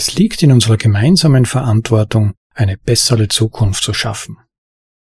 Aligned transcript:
Es 0.00 0.14
liegt 0.14 0.42
in 0.42 0.50
unserer 0.50 0.78
gemeinsamen 0.78 1.44
Verantwortung, 1.44 2.32
eine 2.54 2.78
bessere 2.78 3.28
Zukunft 3.28 3.84
zu 3.84 3.92
schaffen. 3.92 4.38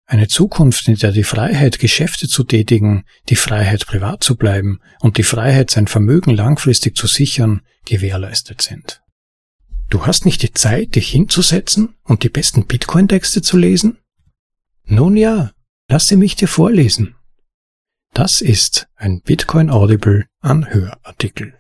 Eine 0.08 0.27
Zukunft, 0.27 0.88
in 0.88 0.96
der 0.96 1.12
die 1.12 1.23
Freiheit, 1.23 1.77
Geschäfte 1.77 2.27
zu 2.27 2.43
tätigen, 2.43 3.06
die 3.30 3.36
Freiheit, 3.36 3.86
privat 3.86 4.24
zu 4.24 4.36
bleiben 4.36 4.80
und 5.00 5.20
die 5.20 5.24
Freiheit, 5.24 5.70
sein 5.70 5.86
Vermögen 5.86 6.32
langfristig 6.32 6.98
zu 6.98 7.06
sichern, 7.06 7.62
gewährleistet 7.86 8.64
sind. 8.64 9.04
Du 9.91 10.07
hast 10.07 10.25
nicht 10.25 10.41
die 10.41 10.54
Zeit, 10.54 10.96
dich 10.96 11.12
hinzusetzen 11.12 11.94
und 12.02 12.24
die 12.24 12.30
besten 12.30 12.66
Bitcoin-Texte 12.66 13.44
zu 13.44 13.58
lesen? 13.58 14.00
Nun 14.86 15.16
ja, 15.16 15.52
lasse 15.88 16.18
mich 16.18 16.36
dir 16.36 16.48
vorlesen. 16.48 17.14
Das 18.16 18.42
ist 18.42 18.88
ein 18.96 19.21
Bitcoin 19.21 19.70
Audible 19.70 20.26
Anhörartikel. 20.42 21.54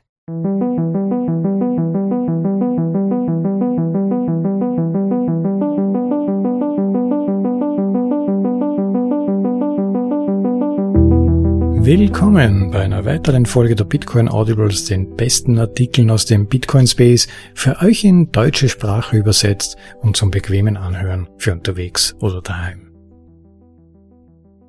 Willkommen 11.89 12.69
bei 12.69 12.81
einer 12.81 13.03
weiteren 13.03 13.47
Folge 13.47 13.75
der 13.75 13.83
Bitcoin 13.83 14.29
Audibles, 14.29 14.85
den 14.85 15.15
besten 15.15 15.57
Artikeln 15.57 16.11
aus 16.11 16.27
dem 16.27 16.45
Bitcoin 16.45 16.85
Space, 16.85 17.27
für 17.55 17.81
euch 17.81 18.03
in 18.03 18.31
deutsche 18.31 18.69
Sprache 18.69 19.17
übersetzt 19.17 19.75
und 19.99 20.15
zum 20.15 20.29
bequemen 20.29 20.77
Anhören 20.77 21.27
für 21.39 21.51
unterwegs 21.51 22.13
oder 22.19 22.43
daheim. 22.43 22.91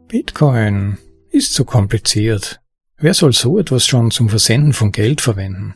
Bitcoin 0.09 0.97
ist 1.29 1.53
zu 1.53 1.67
kompliziert. 1.67 2.63
Wer 2.97 3.13
soll 3.13 3.35
so 3.35 3.59
etwas 3.59 3.87
schon 3.87 4.11
zum 4.11 4.31
Versenden 4.31 4.73
von 4.73 4.91
Geld 4.91 5.21
verwenden? 5.21 5.75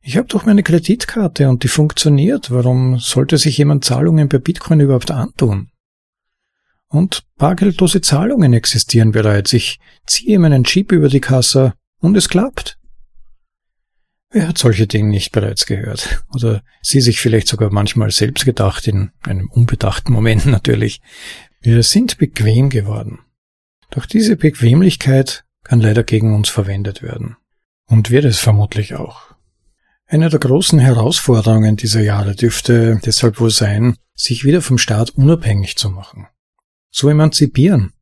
Ich 0.00 0.16
habe 0.16 0.28
doch 0.28 0.46
meine 0.46 0.62
Kreditkarte 0.62 1.50
und 1.50 1.64
die 1.64 1.68
funktioniert. 1.68 2.50
Warum 2.50 2.98
sollte 2.98 3.36
sich 3.36 3.58
jemand 3.58 3.84
Zahlungen 3.84 4.30
per 4.30 4.38
Bitcoin 4.38 4.80
überhaupt 4.80 5.10
antun? 5.10 5.68
Und 6.88 7.24
bargeldlose 7.36 8.00
Zahlungen 8.00 8.52
existieren 8.52 9.12
bereits. 9.12 9.52
Ich 9.52 9.80
ziehe 10.06 10.38
meinen 10.38 10.64
Chip 10.64 10.92
über 10.92 11.08
die 11.08 11.20
Kasse 11.20 11.74
und 12.00 12.16
es 12.16 12.28
klappt. 12.28 12.78
Wer 14.30 14.48
hat 14.48 14.58
solche 14.58 14.86
Dinge 14.86 15.10
nicht 15.10 15.32
bereits 15.32 15.66
gehört? 15.66 16.22
Oder 16.32 16.62
sie 16.82 17.00
sich 17.00 17.20
vielleicht 17.20 17.48
sogar 17.48 17.72
manchmal 17.72 18.10
selbst 18.10 18.44
gedacht, 18.44 18.86
in 18.86 19.10
einem 19.22 19.50
unbedachten 19.50 20.12
Moment 20.12 20.46
natürlich. 20.46 21.00
Wir 21.60 21.82
sind 21.82 22.18
bequem 22.18 22.70
geworden. 22.70 23.20
Doch 23.90 24.06
diese 24.06 24.36
Bequemlichkeit 24.36 25.44
kann 25.64 25.80
leider 25.80 26.04
gegen 26.04 26.34
uns 26.34 26.48
verwendet 26.48 27.02
werden. 27.02 27.36
Und 27.88 28.10
wird 28.10 28.24
es 28.24 28.38
vermutlich 28.38 28.94
auch. 28.94 29.34
Eine 30.06 30.28
der 30.28 30.38
großen 30.38 30.78
Herausforderungen 30.78 31.76
dieser 31.76 32.00
Jahre 32.00 32.36
dürfte 32.36 33.00
deshalb 33.04 33.40
wohl 33.40 33.50
sein, 33.50 33.96
sich 34.14 34.44
wieder 34.44 34.62
vom 34.62 34.78
Staat 34.78 35.10
unabhängig 35.10 35.76
zu 35.76 35.90
machen 35.90 36.28
zu 36.96 37.10
emanzipieren, 37.10 37.92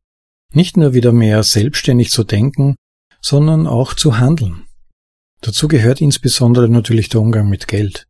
nicht 0.52 0.76
nur 0.76 0.94
wieder 0.94 1.12
mehr 1.12 1.42
selbstständig 1.42 2.10
zu 2.10 2.22
denken, 2.22 2.76
sondern 3.20 3.66
auch 3.66 3.94
zu 3.94 4.18
handeln. 4.18 4.66
Dazu 5.40 5.66
gehört 5.66 6.00
insbesondere 6.00 6.68
natürlich 6.68 7.08
der 7.08 7.20
Umgang 7.20 7.48
mit 7.48 7.66
Geld. 7.66 8.06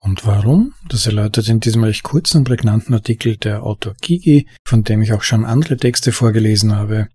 Und 0.00 0.26
warum? 0.26 0.72
Das 0.88 1.06
erläutert 1.06 1.48
in 1.48 1.60
diesem 1.60 1.84
recht 1.84 2.04
kurzen 2.04 2.42
prägnanten 2.42 2.94
Artikel 2.94 3.36
der 3.36 3.64
Autor 3.64 3.94
Gigi, 4.00 4.48
von 4.66 4.82
dem 4.82 5.02
ich 5.02 5.12
auch 5.12 5.22
schon 5.22 5.44
andere 5.44 5.76
Texte 5.76 6.10
vorgelesen 6.10 6.74
habe. 6.74 7.08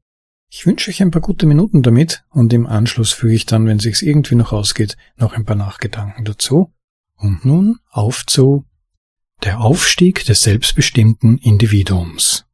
Ich 0.52 0.68
wünsche 0.68 0.92
euch 0.92 1.02
ein 1.02 1.12
paar 1.12 1.22
gute 1.22 1.48
Minuten 1.48 1.82
damit 1.82 2.24
und 2.30 2.54
im 2.54 2.68
Anschluss 2.68 3.12
füge 3.12 3.34
ich 3.34 3.48
dann, 3.48 3.66
wenn 3.66 3.80
sich's 3.80 4.04
irgendwie 4.04 4.36
noch 4.36 4.54
ausgeht, 4.54 4.98
noch 5.18 5.34
ein 5.34 5.46
paar 5.46 5.56
Nachgedanken 5.56 6.26
dazu. 6.26 6.72
Und 7.16 7.44
nun 7.44 7.80
auf 7.90 8.26
zu 8.28 8.66
der 9.44 9.62
Aufstieg 9.62 10.26
des 10.26 10.42
selbstbestimmten 10.42 11.40
Individuums 11.40 12.46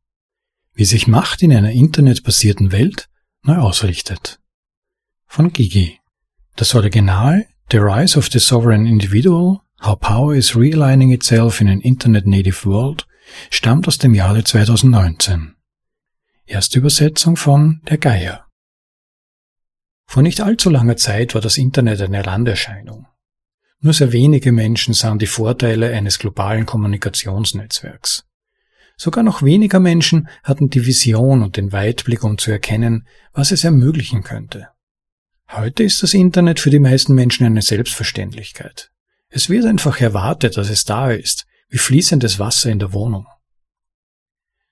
wie 0.75 0.85
sich 0.85 1.07
Macht 1.07 1.41
in 1.41 1.53
einer 1.53 1.71
internetbasierten 1.71 2.71
Welt 2.71 3.09
neu 3.43 3.57
ausrichtet. 3.57 4.39
Von 5.25 5.51
Gigi. 5.51 5.99
Das 6.55 6.75
Original 6.75 7.47
The 7.71 7.77
Rise 7.77 8.19
of 8.19 8.29
the 8.31 8.39
Sovereign 8.39 8.85
Individual, 8.85 9.61
How 9.81 9.99
Power 9.99 10.35
is 10.35 10.55
Realigning 10.55 11.11
Itself 11.11 11.61
in 11.61 11.67
an 11.67 11.81
Internet 11.81 12.27
Native 12.27 12.65
World 12.65 13.07
stammt 13.49 13.87
aus 13.87 13.97
dem 13.97 14.13
Jahre 14.13 14.43
2019. 14.43 15.55
Erste 16.45 16.77
Übersetzung 16.79 17.37
von 17.37 17.81
Der 17.89 17.97
Geier. 17.97 18.45
Vor 20.05 20.21
nicht 20.21 20.41
allzu 20.41 20.69
langer 20.69 20.97
Zeit 20.97 21.33
war 21.33 21.41
das 21.41 21.57
Internet 21.57 22.01
eine 22.01 22.25
Randerscheinung. 22.25 23.07
Nur 23.79 23.93
sehr 23.93 24.11
wenige 24.11 24.51
Menschen 24.51 24.93
sahen 24.93 25.19
die 25.19 25.27
Vorteile 25.27 25.91
eines 25.91 26.19
globalen 26.19 26.65
Kommunikationsnetzwerks. 26.65 28.25
Sogar 28.97 29.23
noch 29.23 29.43
weniger 29.43 29.79
Menschen 29.79 30.29
hatten 30.43 30.69
die 30.69 30.85
Vision 30.85 31.43
und 31.43 31.57
den 31.57 31.71
Weitblick, 31.71 32.23
um 32.23 32.37
zu 32.37 32.51
erkennen, 32.51 33.07
was 33.33 33.51
es 33.51 33.63
ermöglichen 33.63 34.23
könnte. 34.23 34.69
Heute 35.51 35.83
ist 35.83 36.01
das 36.01 36.13
Internet 36.13 36.59
für 36.59 36.69
die 36.69 36.79
meisten 36.79 37.13
Menschen 37.13 37.45
eine 37.45 37.61
Selbstverständlichkeit. 37.61 38.91
Es 39.29 39.49
wird 39.49 39.65
einfach 39.65 39.99
erwartet, 39.99 40.57
dass 40.57 40.69
es 40.69 40.85
da 40.85 41.11
ist, 41.11 41.45
wie 41.69 41.77
fließendes 41.77 42.39
Wasser 42.39 42.71
in 42.71 42.79
der 42.79 42.93
Wohnung. 42.93 43.27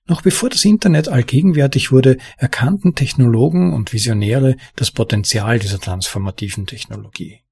Noch 0.06 0.22
bevor 0.22 0.50
das 0.50 0.64
Internet 0.64 1.08
allgegenwärtig 1.08 1.92
wurde, 1.92 2.18
erkannten 2.36 2.94
Technologen 2.94 3.72
und 3.72 3.92
Visionäre 3.92 4.56
das 4.76 4.90
Potenzial 4.90 5.58
dieser 5.58 5.80
transformativen 5.80 6.66
Technologie. 6.66 7.43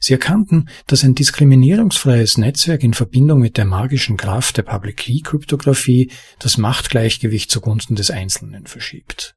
Sie 0.00 0.12
erkannten, 0.12 0.68
dass 0.86 1.04
ein 1.04 1.14
diskriminierungsfreies 1.14 2.38
Netzwerk 2.38 2.82
in 2.82 2.94
Verbindung 2.94 3.40
mit 3.40 3.56
der 3.56 3.64
magischen 3.64 4.16
Kraft 4.16 4.56
der 4.56 4.62
Public 4.62 4.98
Key 4.98 5.20
Kryptographie 5.20 6.10
das 6.38 6.58
Machtgleichgewicht 6.58 7.50
zugunsten 7.50 7.96
des 7.96 8.10
Einzelnen 8.10 8.66
verschiebt. 8.66 9.34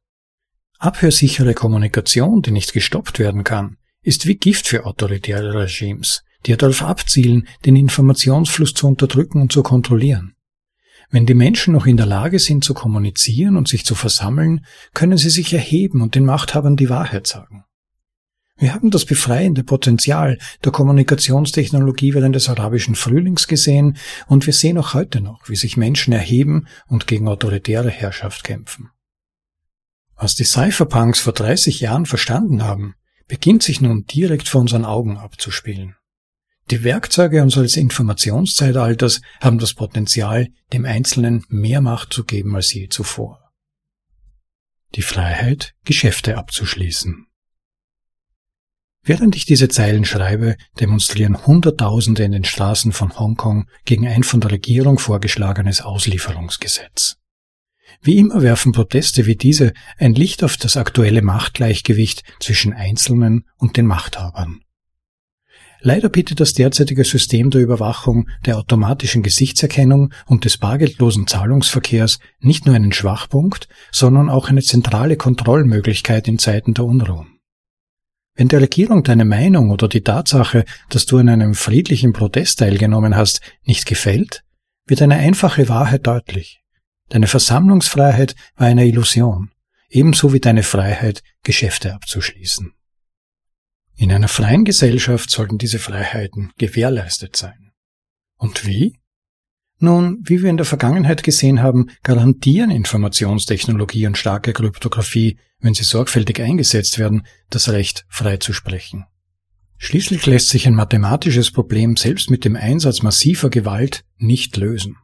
Abhörsichere 0.80 1.54
Kommunikation, 1.54 2.42
die 2.42 2.52
nicht 2.52 2.74
gestoppt 2.74 3.20
werden 3.20 3.44
kann, 3.44 3.78
ist 4.04 4.28
wie 4.28 4.36
Gift 4.36 4.68
für 4.68 4.86
autoritäre 4.86 5.54
Regimes, 5.54 6.24
die 6.46 6.56
darauf 6.56 6.84
abzielen, 6.84 7.48
den 7.66 7.76
Informationsfluss 7.76 8.74
zu 8.74 8.88
unterdrücken 8.88 9.42
und 9.42 9.52
zu 9.52 9.64
kontrollieren. 9.64 10.36
Wenn 11.10 11.26
die 11.26 11.34
Menschen 11.34 11.74
noch 11.74 11.86
in 11.86 11.98
der 11.98 12.06
Lage 12.06 12.38
sind 12.38 12.64
zu 12.64 12.74
kommunizieren 12.74 13.56
und 13.56 13.68
sich 13.68 13.86
zu 13.86 13.96
versammeln, 13.96 14.66
können 14.94 15.18
sie 15.18 15.30
sich 15.30 15.54
erheben 15.54 16.02
und 16.02 16.16
den 16.16 16.26
Machthabern 16.26 16.76
die 16.76 16.90
Wahrheit 16.90 17.28
sagen. 17.28 17.64
Wir 18.58 18.74
haben 18.74 18.90
das 18.90 19.06
befreiende 19.06 19.64
Potenzial 19.64 20.40
der 20.64 20.72
Kommunikationstechnologie 20.72 22.16
während 22.16 22.36
des 22.36 22.50
arabischen 22.50 22.96
Frühlings 22.96 23.48
gesehen 23.48 23.98
und 24.28 24.48
wir 24.48 24.54
sehen 24.54 24.80
auch 24.80 24.96
heute 24.96 25.22
noch, 25.22 25.48
wie 25.48 25.56
sich 25.56 25.78
Menschen 25.78 26.12
erheben 26.12 26.68
und 26.88 27.06
gegen 27.06 27.28
autoritäre 27.28 27.92
Herrschaft 27.92 28.44
kämpfen. 28.44 28.90
Was 30.16 30.34
die 30.34 30.44
Cypherpunks 30.44 31.20
vor 31.20 31.34
30 31.34 31.80
Jahren 31.82 32.08
verstanden 32.08 32.64
haben, 32.64 32.96
beginnt 33.28 33.62
sich 33.62 33.82
nun 33.82 34.06
direkt 34.06 34.48
vor 34.48 34.62
unseren 34.62 34.86
Augen 34.86 35.18
abzuspielen. 35.18 35.96
Die 36.72 36.84
Werkzeuge 36.84 37.44
unseres 37.44 37.78
Informationszeitalters 37.78 39.22
haben 39.40 39.60
das 39.60 39.76
Potenzial, 39.76 40.48
dem 40.74 40.86
Einzelnen 40.86 41.46
mehr 41.48 41.82
Macht 41.82 42.12
zu 42.12 42.26
geben 42.26 42.56
als 42.56 42.74
je 42.74 42.90
zuvor. 42.90 43.52
Die 44.96 45.04
Freiheit, 45.04 45.76
Geschäfte 45.86 46.38
abzuschließen. 46.38 47.27
Während 49.08 49.38
ich 49.38 49.46
diese 49.46 49.70
Zeilen 49.70 50.04
schreibe, 50.04 50.58
demonstrieren 50.82 51.48
Hunderttausende 51.48 52.24
in 52.24 52.34
den 52.34 52.44
Straßen 52.44 52.92
von 52.92 53.18
Hongkong 53.18 53.66
gegen 53.86 54.06
ein 54.06 54.24
von 54.24 54.42
der 54.42 54.52
Regierung 54.52 55.00
vorgeschlagenes 55.00 55.80
Auslieferungsgesetz. 55.80 57.16
Wie 58.02 58.18
immer 58.18 58.42
werfen 58.42 58.74
Proteste 58.74 59.26
wie 59.26 59.38
diese 59.38 59.72
ein 59.98 60.14
Licht 60.14 60.44
auf 60.44 60.58
das 60.58 60.76
aktuelle 60.76 61.22
Machtgleichgewicht 61.22 62.24
zwischen 62.42 62.74
Einzelnen 62.74 63.46
und 63.56 63.78
den 63.78 63.86
Machthabern. 63.86 64.60
Leider 65.80 66.10
bietet 66.10 66.42
das 66.42 66.52
derzeitige 66.52 67.06
System 67.06 67.50
der 67.50 67.62
Überwachung, 67.62 68.28
der 68.46 68.58
automatischen 68.58 69.24
Gesichtserkennung 69.24 70.14
und 70.26 70.44
des 70.44 70.58
bargeldlosen 70.58 71.28
Zahlungsverkehrs 71.28 72.20
nicht 72.42 72.66
nur 72.66 72.76
einen 72.76 72.92
Schwachpunkt, 72.92 73.70
sondern 73.90 74.30
auch 74.30 74.50
eine 74.50 74.64
zentrale 74.64 75.16
Kontrollmöglichkeit 75.16 76.28
in 76.28 76.40
Zeiten 76.40 76.74
der 76.74 76.84
Unruhen. 76.84 77.37
Wenn 78.38 78.50
der 78.50 78.62
Regierung 78.62 79.04
deine 79.04 79.26
Meinung 79.26 79.72
oder 79.72 79.88
die 79.88 80.04
Tatsache, 80.04 80.64
dass 80.90 81.08
du 81.08 81.18
an 81.18 81.28
einem 81.28 81.56
friedlichen 81.56 82.14
Protest 82.14 82.60
teilgenommen 82.60 83.16
hast, 83.16 83.42
nicht 83.64 83.88
gefällt, 83.88 84.44
wird 84.86 85.02
eine 85.02 85.16
einfache 85.16 85.68
Wahrheit 85.70 86.06
deutlich. 86.06 86.62
Deine 87.10 87.26
Versammlungsfreiheit 87.26 88.36
war 88.56 88.68
eine 88.68 88.86
Illusion, 88.86 89.50
ebenso 89.90 90.34
wie 90.34 90.40
deine 90.40 90.62
Freiheit, 90.62 91.24
Geschäfte 91.42 91.96
abzuschließen. 91.96 92.74
In 93.96 94.12
einer 94.12 94.28
freien 94.28 94.66
Gesellschaft 94.66 95.32
sollten 95.32 95.58
diese 95.58 95.80
Freiheiten 95.80 96.52
gewährleistet 96.60 97.36
sein. 97.36 97.72
Und 98.38 98.68
wie? 98.68 99.00
Nun, 99.80 100.20
wie 100.24 100.42
wir 100.42 100.50
in 100.50 100.58
der 100.58 100.66
Vergangenheit 100.66 101.24
gesehen 101.24 101.62
haben, 101.62 101.88
garantieren 102.02 102.72
Informationstechnologie 102.72 104.08
und 104.08 104.18
starke 104.18 104.54
Kryptographie, 104.54 105.38
wenn 105.60 105.76
sie 105.76 105.84
sorgfältig 105.84 106.42
eingesetzt 106.42 106.98
werden, 106.98 107.28
das 107.50 107.70
Recht 107.70 108.06
frei 108.10 108.38
zu 108.38 108.54
sprechen. 108.54 109.06
Schließlich 109.78 110.26
lässt 110.26 110.50
sich 110.50 110.68
ein 110.68 110.74
mathematisches 110.74 111.52
Problem 111.52 111.96
selbst 111.96 112.32
mit 112.32 112.44
dem 112.44 112.56
Einsatz 112.56 113.04
massiver 113.04 113.52
Gewalt 113.52 114.04
nicht 114.18 114.58
lösen. 114.58 114.98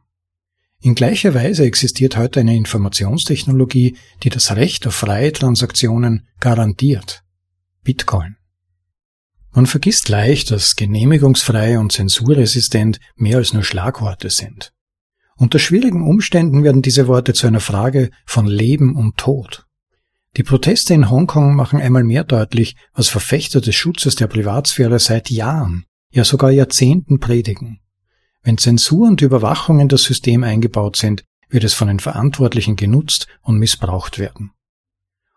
In 0.80 0.96
gleicher 0.96 1.32
Weise 1.32 1.64
existiert 1.64 2.16
heute 2.16 2.40
eine 2.40 2.56
Informationstechnologie, 2.56 3.96
die 4.22 4.28
das 4.28 4.54
Recht 4.56 4.86
auf 4.86 4.94
freie 4.94 5.32
Transaktionen 5.32 6.26
garantiert. 6.40 7.22
Bitcoin. 7.84 8.36
Man 9.54 9.66
vergisst 9.66 10.08
leicht, 10.08 10.50
dass 10.50 10.74
genehmigungsfrei 10.74 11.78
und 11.78 11.92
zensurresistent 11.92 12.98
mehr 13.14 13.36
als 13.36 13.52
nur 13.52 13.62
Schlagworte 13.62 14.28
sind. 14.28 14.72
Unter 15.36 15.60
schwierigen 15.60 16.02
Umständen 16.02 16.64
werden 16.64 16.82
diese 16.82 17.06
Worte 17.06 17.34
zu 17.34 17.46
einer 17.46 17.60
Frage 17.60 18.10
von 18.26 18.46
Leben 18.46 18.96
und 18.96 19.16
Tod. 19.16 19.66
Die 20.36 20.42
Proteste 20.42 20.92
in 20.92 21.08
Hongkong 21.08 21.54
machen 21.54 21.80
einmal 21.80 22.02
mehr 22.02 22.24
deutlich, 22.24 22.74
was 22.94 23.08
Verfechter 23.08 23.60
des 23.60 23.76
Schutzes 23.76 24.16
der 24.16 24.26
Privatsphäre 24.26 24.98
seit 24.98 25.30
Jahren, 25.30 25.84
ja 26.10 26.24
sogar 26.24 26.50
Jahrzehnten 26.50 27.20
predigen. 27.20 27.78
Wenn 28.42 28.58
Zensur 28.58 29.06
und 29.06 29.22
Überwachung 29.22 29.78
in 29.78 29.88
das 29.88 30.02
System 30.02 30.42
eingebaut 30.42 30.96
sind, 30.96 31.24
wird 31.48 31.62
es 31.62 31.74
von 31.74 31.86
den 31.86 32.00
Verantwortlichen 32.00 32.74
genutzt 32.74 33.28
und 33.40 33.58
missbraucht 33.58 34.18
werden. 34.18 34.50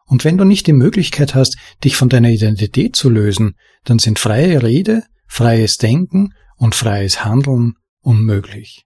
Und 0.08 0.24
wenn 0.24 0.38
du 0.38 0.46
nicht 0.46 0.68
die 0.68 0.74
Möglichkeit 0.74 1.36
hast, 1.36 1.58
dich 1.84 1.96
von 1.96 2.10
deiner 2.10 2.30
Identität 2.30 2.96
zu 2.96 3.10
lösen, 3.10 3.56
dann 3.84 4.00
sind 4.00 4.20
freie 4.20 4.64
Rede, 4.64 5.04
freies 5.28 5.78
Denken 5.78 6.34
und 6.56 6.76
freies 6.76 7.24
Handeln 7.24 7.76
unmöglich. 8.02 8.86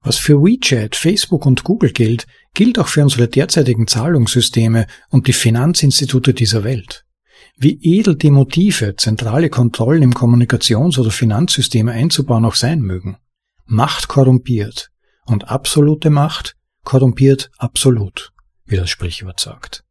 Was 0.00 0.18
für 0.18 0.42
WeChat, 0.42 0.96
Facebook 0.96 1.46
und 1.46 1.64
Google 1.64 1.92
gilt, 1.92 2.26
gilt 2.52 2.78
auch 2.78 2.88
für 2.88 3.02
unsere 3.02 3.28
derzeitigen 3.28 3.86
Zahlungssysteme 3.86 4.86
und 5.10 5.26
die 5.28 5.32
Finanzinstitute 5.32 6.34
dieser 6.34 6.64
Welt. 6.64 7.04
Wie 7.56 7.78
edel 7.82 8.16
die 8.16 8.30
Motive, 8.30 8.96
zentrale 8.96 9.48
Kontrollen 9.48 10.02
im 10.02 10.14
Kommunikations- 10.14 10.98
oder 10.98 11.10
Finanzsystem 11.10 11.88
einzubauen 11.88 12.44
auch 12.44 12.54
sein 12.54 12.80
mögen. 12.80 13.16
Macht 13.64 14.08
korrumpiert 14.08 14.90
und 15.24 15.48
absolute 15.48 16.10
Macht 16.10 16.56
korrumpiert 16.84 17.50
absolut, 17.56 18.33
wie 18.66 18.76
das 18.76 18.90
Sprichwort 18.90 19.40
sagt. 19.40 19.84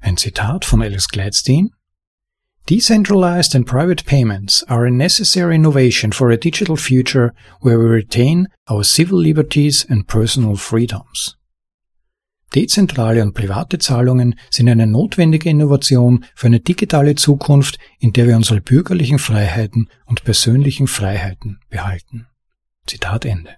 Ein 0.00 0.16
Zitat 0.16 0.64
von 0.64 0.82
Alice 0.82 1.08
Gladstein 1.08 1.70
Decentralized 2.68 3.54
and 3.54 3.66
private 3.66 4.04
payments 4.04 4.62
are 4.68 4.84
a 4.84 4.90
necessary 4.90 5.54
innovation 5.54 6.12
for 6.12 6.30
a 6.30 6.36
digital 6.36 6.76
future 6.76 7.32
where 7.62 7.78
we 7.78 7.86
retain 7.86 8.46
our 8.70 8.84
civil 8.84 9.18
liberties 9.18 9.86
and 9.88 10.06
personal 10.06 10.54
freedoms. 10.54 11.38
Dezentrale 12.54 13.22
und 13.22 13.32
private 13.34 13.78
Zahlungen 13.78 14.34
sind 14.50 14.68
eine 14.68 14.86
notwendige 14.86 15.48
Innovation 15.48 16.26
für 16.34 16.46
eine 16.46 16.60
digitale 16.60 17.14
Zukunft, 17.14 17.78
in 18.00 18.12
der 18.12 18.26
wir 18.26 18.36
unsere 18.36 18.60
bürgerlichen 18.60 19.18
Freiheiten 19.18 19.88
und 20.04 20.24
persönlichen 20.24 20.88
Freiheiten 20.88 21.60
behalten. 21.70 22.26
Zitat 22.86 23.24
Ende. 23.24 23.56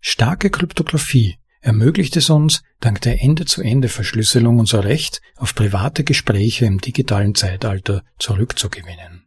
Starke 0.00 0.50
Kryptographie 0.50 1.38
ermöglicht 1.64 2.16
es 2.16 2.28
uns, 2.28 2.62
dank 2.80 3.00
der 3.00 3.22
Ende-zu-Ende-Verschlüsselung 3.22 4.58
unser 4.58 4.84
Recht 4.84 5.22
auf 5.36 5.54
private 5.54 6.04
Gespräche 6.04 6.66
im 6.66 6.78
digitalen 6.78 7.34
Zeitalter 7.34 8.02
zurückzugewinnen. 8.18 9.26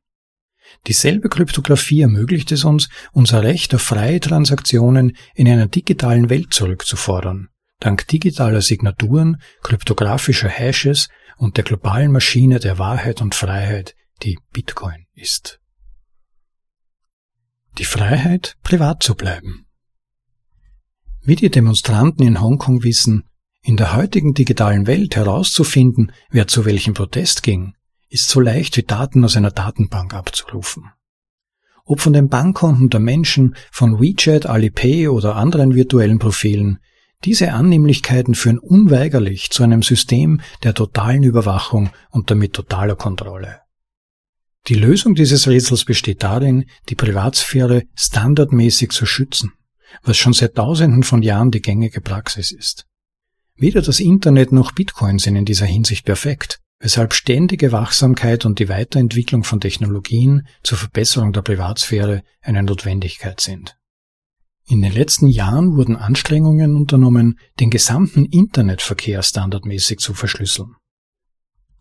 Dieselbe 0.85 1.29
Kryptographie 1.29 2.01
ermöglicht 2.01 2.51
es 2.51 2.63
uns, 2.63 2.89
unser 3.11 3.41
Recht 3.41 3.73
auf 3.73 3.81
freie 3.81 4.19
Transaktionen 4.19 5.17
in 5.33 5.49
einer 5.49 5.67
digitalen 5.67 6.29
Welt 6.29 6.53
zurückzufordern, 6.53 7.49
dank 7.79 8.07
digitaler 8.07 8.61
Signaturen, 8.61 9.41
kryptografischer 9.63 10.49
Hashes 10.49 11.09
und 11.37 11.57
der 11.57 11.63
globalen 11.63 12.11
Maschine 12.11 12.59
der 12.59 12.77
Wahrheit 12.77 13.21
und 13.21 13.33
Freiheit, 13.33 13.95
die 14.21 14.37
Bitcoin 14.53 15.07
ist. 15.13 15.59
Die 17.79 17.85
Freiheit, 17.85 18.55
privat 18.63 19.01
zu 19.01 19.15
bleiben. 19.15 19.66
Wie 21.27 21.35
die 21.35 21.49
Demonstranten 21.49 22.25
in 22.25 22.39
Hongkong 22.39 22.83
wissen, 22.83 23.25
in 23.61 23.75
der 23.75 23.97
heutigen 23.97 24.33
digitalen 24.33 24.87
Welt 24.87 25.17
herauszufinden, 25.17 26.13
wer 26.29 26.47
zu 26.47 26.63
welchem 26.63 26.93
Protest 26.93 27.43
ging, 27.43 27.73
ist 28.07 28.29
so 28.29 28.39
leicht 28.39 28.77
wie 28.77 28.83
Daten 28.83 29.25
aus 29.25 29.35
einer 29.35 29.51
Datenbank 29.51 30.13
abzurufen. 30.13 30.85
Ob 31.83 31.99
von 31.99 32.13
den 32.13 32.29
Bankkonten 32.29 32.89
der 32.89 33.01
Menschen, 33.01 33.57
von 33.73 33.99
WeChat, 33.99 34.45
Alipay 34.45 35.09
oder 35.09 35.35
anderen 35.35 35.75
virtuellen 35.75 36.17
Profilen, 36.17 36.79
diese 37.25 37.51
Annehmlichkeiten 37.51 38.33
führen 38.33 38.57
unweigerlich 38.57 39.49
zu 39.49 39.63
einem 39.63 39.83
System 39.83 40.39
der 40.63 40.75
totalen 40.75 41.23
Überwachung 41.23 41.89
und 42.09 42.31
damit 42.31 42.53
totaler 42.53 42.95
Kontrolle. 42.95 43.59
Die 44.67 44.75
Lösung 44.75 45.13
dieses 45.13 45.45
Rätsels 45.49 45.83
besteht 45.83 46.23
darin, 46.23 46.69
die 46.87 46.95
Privatsphäre 46.95 47.83
standardmäßig 47.95 48.91
zu 48.91 49.05
schützen 49.05 49.51
was 50.03 50.17
schon 50.17 50.33
seit 50.33 50.55
Tausenden 50.55 51.03
von 51.03 51.21
Jahren 51.21 51.51
die 51.51 51.61
gängige 51.61 52.01
Praxis 52.01 52.51
ist. 52.51 52.85
Weder 53.55 53.81
das 53.81 53.99
Internet 53.99 54.51
noch 54.51 54.71
Bitcoin 54.71 55.19
sind 55.19 55.35
in 55.35 55.45
dieser 55.45 55.65
Hinsicht 55.65 56.05
perfekt, 56.05 56.59
weshalb 56.79 57.13
ständige 57.13 57.71
Wachsamkeit 57.71 58.45
und 58.45 58.59
die 58.59 58.69
Weiterentwicklung 58.69 59.43
von 59.43 59.59
Technologien 59.59 60.47
zur 60.63 60.77
Verbesserung 60.77 61.33
der 61.33 61.41
Privatsphäre 61.41 62.23
eine 62.41 62.61
Notwendigkeit 62.63 63.39
sind. 63.39 63.75
In 64.69 64.81
den 64.81 64.91
letzten 64.91 65.27
Jahren 65.27 65.75
wurden 65.75 65.95
Anstrengungen 65.95 66.75
unternommen, 66.75 67.39
den 67.59 67.69
gesamten 67.69 68.25
Internetverkehr 68.25 69.23
standardmäßig 69.23 69.99
zu 69.99 70.13
verschlüsseln. 70.13 70.75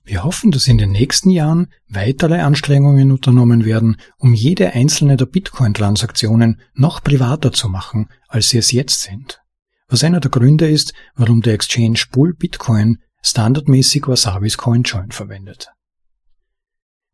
Wir 0.06 0.22
hoffen, 0.22 0.52
dass 0.52 0.68
in 0.68 0.78
den 0.78 0.92
nächsten 0.92 1.30
Jahren 1.30 1.66
weitere 1.88 2.38
Anstrengungen 2.38 3.10
unternommen 3.10 3.64
werden, 3.64 3.96
um 4.18 4.34
jede 4.34 4.72
einzelne 4.72 5.16
der 5.16 5.26
Bitcoin-Transaktionen 5.26 6.60
noch 6.74 7.02
privater 7.02 7.50
zu 7.50 7.68
machen, 7.68 8.08
als 8.28 8.50
sie 8.50 8.58
es 8.58 8.70
jetzt 8.70 9.00
sind. 9.00 9.40
Was 9.88 10.04
einer 10.04 10.20
der 10.20 10.30
Gründe 10.30 10.68
ist, 10.70 10.94
warum 11.16 11.42
der 11.42 11.54
Exchange 11.54 12.04
Bull 12.12 12.34
Bitcoin 12.34 12.98
standardmäßig 13.20 14.06
Wasabis 14.06 14.56
CoinJoin 14.56 15.10
verwendet. 15.10 15.72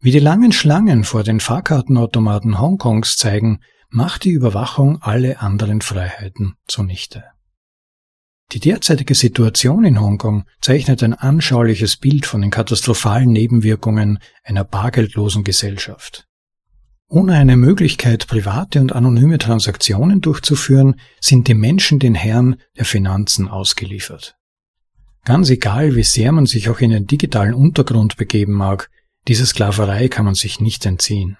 Wie 0.00 0.10
die 0.10 0.18
langen 0.18 0.52
Schlangen 0.52 1.04
vor 1.04 1.22
den 1.22 1.40
Fahrkartenautomaten 1.40 2.60
Hongkongs 2.60 3.16
zeigen, 3.16 3.60
macht 3.88 4.24
die 4.24 4.32
Überwachung 4.32 5.00
alle 5.00 5.40
anderen 5.40 5.80
Freiheiten 5.80 6.56
zunichte. 6.66 7.24
Die 8.52 8.60
derzeitige 8.60 9.14
Situation 9.14 9.84
in 9.84 9.98
Hongkong 9.98 10.44
zeichnet 10.60 11.02
ein 11.02 11.14
anschauliches 11.14 11.96
Bild 11.96 12.26
von 12.26 12.42
den 12.42 12.50
katastrophalen 12.50 13.30
Nebenwirkungen 13.30 14.18
einer 14.44 14.62
bargeldlosen 14.62 15.42
Gesellschaft. 15.42 16.26
Ohne 17.08 17.34
eine 17.34 17.56
Möglichkeit, 17.56 18.26
private 18.26 18.80
und 18.80 18.92
anonyme 18.92 19.38
Transaktionen 19.38 20.20
durchzuführen, 20.20 20.96
sind 21.20 21.48
die 21.48 21.54
Menschen 21.54 21.98
den 21.98 22.14
Herren 22.14 22.56
der 22.76 22.84
Finanzen 22.84 23.48
ausgeliefert. 23.48 24.36
Ganz 25.24 25.48
egal, 25.48 25.94
wie 25.94 26.02
sehr 26.02 26.32
man 26.32 26.46
sich 26.46 26.68
auch 26.68 26.80
in 26.80 26.90
den 26.90 27.06
digitalen 27.06 27.54
Untergrund 27.54 28.16
begeben 28.18 28.52
mag, 28.52 28.90
dieser 29.28 29.46
Sklaverei 29.46 30.08
kann 30.08 30.26
man 30.26 30.34
sich 30.34 30.60
nicht 30.60 30.84
entziehen. 30.84 31.38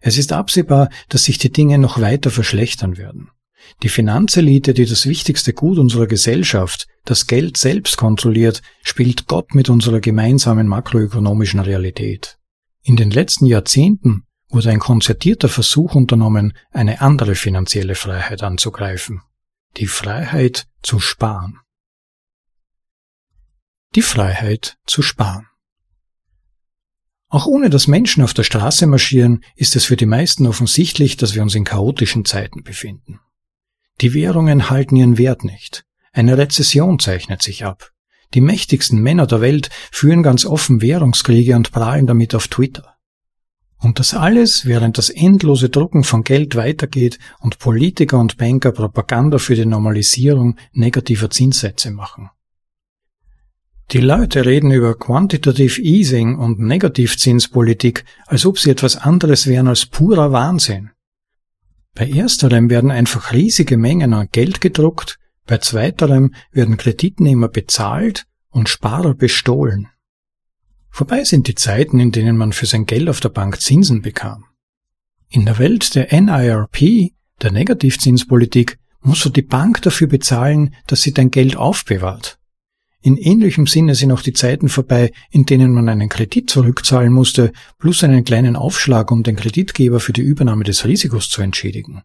Es 0.00 0.16
ist 0.16 0.32
absehbar, 0.32 0.90
dass 1.08 1.24
sich 1.24 1.38
die 1.38 1.50
Dinge 1.50 1.78
noch 1.78 2.00
weiter 2.00 2.30
verschlechtern 2.30 2.98
werden. 2.98 3.30
Die 3.82 3.88
Finanzelite, 3.88 4.74
die 4.74 4.86
das 4.86 5.06
wichtigste 5.06 5.52
Gut 5.52 5.78
unserer 5.78 6.06
Gesellschaft, 6.06 6.86
das 7.04 7.26
Geld 7.26 7.56
selbst 7.56 7.96
kontrolliert, 7.96 8.62
spielt 8.82 9.26
Gott 9.26 9.54
mit 9.54 9.68
unserer 9.68 10.00
gemeinsamen 10.00 10.66
makroökonomischen 10.66 11.60
Realität. 11.60 12.38
In 12.82 12.96
den 12.96 13.10
letzten 13.10 13.46
Jahrzehnten 13.46 14.24
wurde 14.48 14.70
ein 14.70 14.78
konzertierter 14.78 15.48
Versuch 15.48 15.94
unternommen, 15.94 16.54
eine 16.70 17.00
andere 17.00 17.34
finanzielle 17.34 17.94
Freiheit 17.94 18.42
anzugreifen. 18.42 19.22
Die 19.76 19.86
Freiheit 19.86 20.66
zu 20.82 20.98
sparen. 20.98 21.58
Die 23.94 24.02
Freiheit 24.02 24.76
zu 24.86 25.02
sparen. 25.02 25.46
Auch 27.28 27.46
ohne 27.46 27.68
dass 27.68 27.88
Menschen 27.88 28.22
auf 28.22 28.32
der 28.32 28.42
Straße 28.42 28.86
marschieren, 28.86 29.44
ist 29.54 29.76
es 29.76 29.84
für 29.84 29.96
die 29.96 30.06
meisten 30.06 30.46
offensichtlich, 30.46 31.18
dass 31.18 31.34
wir 31.34 31.42
uns 31.42 31.54
in 31.54 31.64
chaotischen 31.64 32.24
Zeiten 32.24 32.62
befinden. 32.62 33.20
Die 34.00 34.14
Währungen 34.14 34.70
halten 34.70 34.96
ihren 34.96 35.18
Wert 35.18 35.44
nicht. 35.44 35.84
Eine 36.12 36.38
Rezession 36.38 36.98
zeichnet 36.98 37.42
sich 37.42 37.64
ab. 37.64 37.92
Die 38.34 38.40
mächtigsten 38.40 39.00
Männer 39.00 39.26
der 39.26 39.40
Welt 39.40 39.70
führen 39.90 40.22
ganz 40.22 40.44
offen 40.44 40.82
Währungskriege 40.82 41.56
und 41.56 41.72
prahlen 41.72 42.06
damit 42.06 42.34
auf 42.34 42.48
Twitter. 42.48 42.94
Und 43.80 43.98
das 43.98 44.12
alles, 44.12 44.66
während 44.66 44.98
das 44.98 45.08
endlose 45.08 45.68
Drucken 45.70 46.02
von 46.02 46.24
Geld 46.24 46.56
weitergeht 46.56 47.18
und 47.38 47.58
Politiker 47.58 48.18
und 48.18 48.36
Banker 48.36 48.72
Propaganda 48.72 49.38
für 49.38 49.54
die 49.54 49.66
Normalisierung 49.66 50.56
negativer 50.72 51.30
Zinssätze 51.30 51.90
machen. 51.90 52.30
Die 53.92 54.00
Leute 54.00 54.44
reden 54.44 54.70
über 54.70 54.98
Quantitative 54.98 55.80
Easing 55.80 56.36
und 56.36 56.58
Negativzinspolitik, 56.58 58.04
als 58.26 58.44
ob 58.44 58.58
sie 58.58 58.70
etwas 58.70 58.96
anderes 58.96 59.46
wären 59.46 59.68
als 59.68 59.86
purer 59.86 60.32
Wahnsinn. 60.32 60.90
Bei 61.98 62.08
ersterem 62.08 62.70
werden 62.70 62.92
einfach 62.92 63.32
riesige 63.32 63.76
Mengen 63.76 64.14
an 64.14 64.28
Geld 64.30 64.60
gedruckt, 64.60 65.18
bei 65.46 65.58
zweiterem 65.58 66.32
werden 66.52 66.76
Kreditnehmer 66.76 67.48
bezahlt 67.48 68.24
und 68.50 68.68
Sparer 68.68 69.14
bestohlen. 69.14 69.88
Vorbei 70.90 71.24
sind 71.24 71.48
die 71.48 71.56
Zeiten, 71.56 71.98
in 71.98 72.12
denen 72.12 72.36
man 72.36 72.52
für 72.52 72.66
sein 72.66 72.86
Geld 72.86 73.08
auf 73.08 73.18
der 73.18 73.30
Bank 73.30 73.60
Zinsen 73.60 74.00
bekam. 74.00 74.44
In 75.28 75.44
der 75.44 75.58
Welt 75.58 75.96
der 75.96 76.12
NIRP, 76.12 77.10
der 77.42 77.50
Negativzinspolitik, 77.50 78.78
musst 79.00 79.24
du 79.24 79.30
die 79.30 79.42
Bank 79.42 79.82
dafür 79.82 80.06
bezahlen, 80.06 80.76
dass 80.86 81.02
sie 81.02 81.12
dein 81.12 81.32
Geld 81.32 81.56
aufbewahrt. 81.56 82.37
In 83.00 83.16
ähnlichem 83.16 83.66
Sinne 83.66 83.94
sind 83.94 84.10
auch 84.10 84.22
die 84.22 84.32
Zeiten 84.32 84.68
vorbei, 84.68 85.12
in 85.30 85.44
denen 85.44 85.72
man 85.72 85.88
einen 85.88 86.08
Kredit 86.08 86.50
zurückzahlen 86.50 87.12
musste, 87.12 87.52
plus 87.78 88.02
einen 88.02 88.24
kleinen 88.24 88.56
Aufschlag, 88.56 89.12
um 89.12 89.22
den 89.22 89.36
Kreditgeber 89.36 90.00
für 90.00 90.12
die 90.12 90.22
Übernahme 90.22 90.64
des 90.64 90.84
Risikos 90.84 91.30
zu 91.30 91.40
entschädigen. 91.40 92.02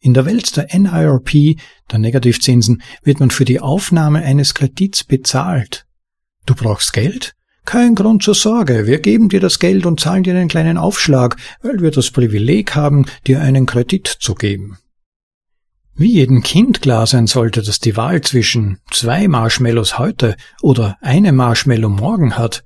In 0.00 0.14
der 0.14 0.24
Welt 0.26 0.56
der 0.56 0.68
NIRP, 0.78 1.58
der 1.90 1.98
Negativzinsen, 1.98 2.82
wird 3.02 3.20
man 3.20 3.30
für 3.30 3.44
die 3.44 3.60
Aufnahme 3.60 4.22
eines 4.22 4.54
Kredits 4.54 5.04
bezahlt. 5.04 5.86
Du 6.46 6.54
brauchst 6.54 6.92
Geld? 6.92 7.34
Kein 7.64 7.94
Grund 7.94 8.22
zur 8.22 8.34
Sorge, 8.34 8.86
wir 8.86 9.00
geben 9.00 9.30
dir 9.30 9.40
das 9.40 9.58
Geld 9.58 9.86
und 9.86 10.00
zahlen 10.00 10.22
dir 10.22 10.34
einen 10.34 10.48
kleinen 10.48 10.76
Aufschlag, 10.76 11.36
weil 11.62 11.80
wir 11.80 11.90
das 11.90 12.10
Privileg 12.10 12.74
haben, 12.74 13.06
dir 13.26 13.40
einen 13.40 13.64
Kredit 13.64 14.06
zu 14.06 14.34
geben. 14.34 14.76
Wie 15.96 16.14
jedem 16.14 16.42
Kind 16.42 16.82
klar 16.82 17.06
sein 17.06 17.28
sollte, 17.28 17.62
dass 17.62 17.78
die 17.78 17.96
Wahl 17.96 18.20
zwischen 18.20 18.78
zwei 18.90 19.28
Marshmallows 19.28 19.96
heute 19.96 20.36
oder 20.60 20.96
einem 21.00 21.36
Marshmallow 21.36 21.88
morgen 21.88 22.36
hat, 22.36 22.64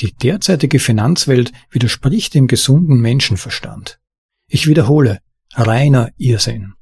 die 0.00 0.14
derzeitige 0.14 0.78
Finanzwelt 0.78 1.52
widerspricht 1.70 2.32
dem 2.32 2.46
gesunden 2.46 2.98
Menschenverstand. 3.00 3.98
Ich 4.48 4.66
wiederhole, 4.66 5.20
reiner 5.54 6.10
Irrsinn. 6.16 6.72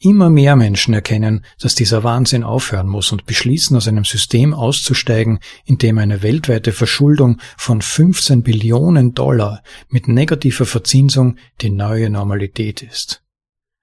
Immer 0.00 0.30
mehr 0.30 0.56
Menschen 0.56 0.94
erkennen, 0.94 1.44
dass 1.60 1.76
dieser 1.76 2.02
Wahnsinn 2.02 2.42
aufhören 2.42 2.88
muss 2.88 3.12
und 3.12 3.26
beschließen, 3.26 3.76
aus 3.76 3.86
einem 3.86 4.04
System 4.04 4.52
auszusteigen, 4.52 5.38
in 5.64 5.78
dem 5.78 5.98
eine 5.98 6.22
weltweite 6.22 6.72
Verschuldung 6.72 7.40
von 7.56 7.82
15 7.82 8.42
Billionen 8.42 9.14
Dollar 9.14 9.62
mit 9.88 10.08
negativer 10.08 10.66
Verzinsung 10.66 11.36
die 11.60 11.70
neue 11.70 12.10
Normalität 12.10 12.82
ist. 12.82 13.22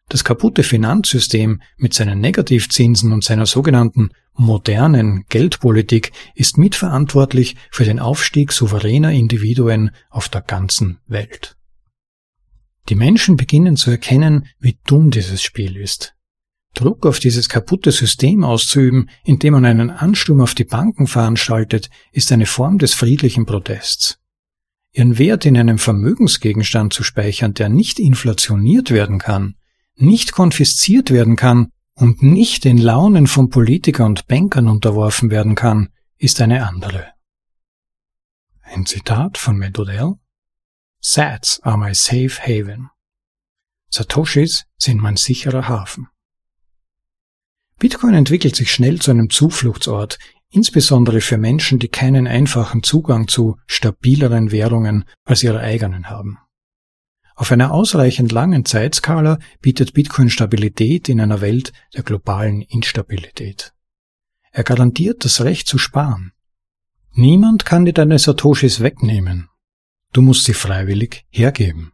Das 0.08 0.24
kaputte 0.24 0.64
Finanzsystem 0.64 1.62
mit 1.78 1.94
seinen 1.94 2.20
Negativzinsen 2.20 3.12
und 3.12 3.24
seiner 3.24 3.46
sogenannten 3.46 4.12
modernen 4.34 5.26
Geldpolitik 5.30 6.12
ist 6.36 6.58
mitverantwortlich 6.58 7.56
für 7.72 7.86
den 7.86 8.00
Aufstieg 8.00 8.52
souveräner 8.52 9.12
Individuen 9.12 9.92
auf 10.10 10.30
der 10.30 10.42
ganzen 10.42 11.00
Welt. 11.08 11.56
Die 12.90 12.96
Menschen 12.96 13.36
beginnen 13.36 13.78
zu 13.78 13.90
erkennen, 13.90 14.48
wie 14.60 14.78
dumm 14.86 15.10
dieses 15.10 15.42
Spiel 15.42 15.76
ist. 15.76 16.14
Druck 16.76 17.06
auf 17.06 17.20
dieses 17.20 17.50
kaputte 17.50 17.92
System 17.92 18.44
auszuüben, 18.44 19.10
indem 19.24 19.54
man 19.54 19.66
einen 19.66 19.90
Ansturm 19.90 20.42
auf 20.42 20.54
die 20.54 20.66
Banken 20.66 21.08
veranstaltet, 21.08 21.90
ist 22.12 22.32
eine 22.32 22.46
Form 22.46 22.78
des 22.78 22.94
friedlichen 22.94 23.46
Protests. 23.46 24.20
Ihren 24.92 25.18
Wert 25.18 25.46
in 25.46 25.58
einem 25.58 25.78
Vermögensgegenstand 25.78 26.94
zu 26.94 27.04
speichern, 27.04 27.54
der 27.54 27.70
nicht 27.70 27.98
inflationiert 27.98 28.92
werden 28.92 29.20
kann, 29.20 29.56
nicht 29.96 30.32
konfisziert 30.32 31.12
werden 31.12 31.36
kann 31.36 31.72
und 31.96 32.22
nicht 32.22 32.64
den 32.64 32.78
Launen 32.78 33.28
von 33.28 33.50
Politikern 33.50 34.08
und 34.08 34.28
Bankern 34.28 34.68
unterworfen 34.68 35.30
werden 35.30 35.56
kann, 35.56 35.90
ist 36.18 36.42
eine 36.42 36.68
andere. 36.68 37.14
Ein 38.62 38.86
Zitat 38.86 39.38
von 39.38 39.58
Matt 39.58 39.80
Sats 41.00 41.62
are 41.62 41.78
my 41.78 41.94
safe 41.94 42.42
haven. 42.42 42.90
Satoshis 43.90 44.66
sind 44.78 45.00
mein 45.00 45.18
sicherer 45.18 45.68
Hafen. 45.68 46.08
Bitcoin 47.78 48.14
entwickelt 48.14 48.56
sich 48.56 48.72
schnell 48.72 49.00
zu 49.00 49.12
einem 49.12 49.30
Zufluchtsort, 49.30 50.18
insbesondere 50.50 51.22
für 51.22 51.38
Menschen, 51.38 51.80
die 51.80 51.90
keinen 51.90 52.28
einfachen 52.28 52.84
Zugang 52.84 53.28
zu 53.28 53.58
stabileren 53.68 54.52
Währungen 54.52 55.06
als 55.26 55.44
ihre 55.44 55.60
eigenen 55.60 56.10
haben. 56.10 56.40
Auf 57.36 57.52
einer 57.52 57.72
ausreichend 57.72 58.32
langen 58.32 58.66
Zeitskala 58.66 59.40
bietet 59.62 59.94
Bitcoin 59.94 60.30
Stabilität 60.30 61.10
in 61.10 61.20
einer 61.20 61.42
Welt 61.42 61.74
der 61.94 62.04
globalen 62.04 62.62
Instabilität. 62.62 63.74
Er 64.52 64.64
garantiert 64.64 65.26
das 65.26 65.42
Recht 65.42 65.68
zu 65.68 65.78
sparen. 65.78 66.32
Niemand 67.12 67.66
kann 67.66 67.86
dir 67.86 67.94
deine 67.94 68.20
Satoshis 68.20 68.80
wegnehmen, 68.80 69.50
Du 70.16 70.22
musst 70.22 70.46
sie 70.46 70.54
freiwillig 70.54 71.26
hergeben. 71.30 71.92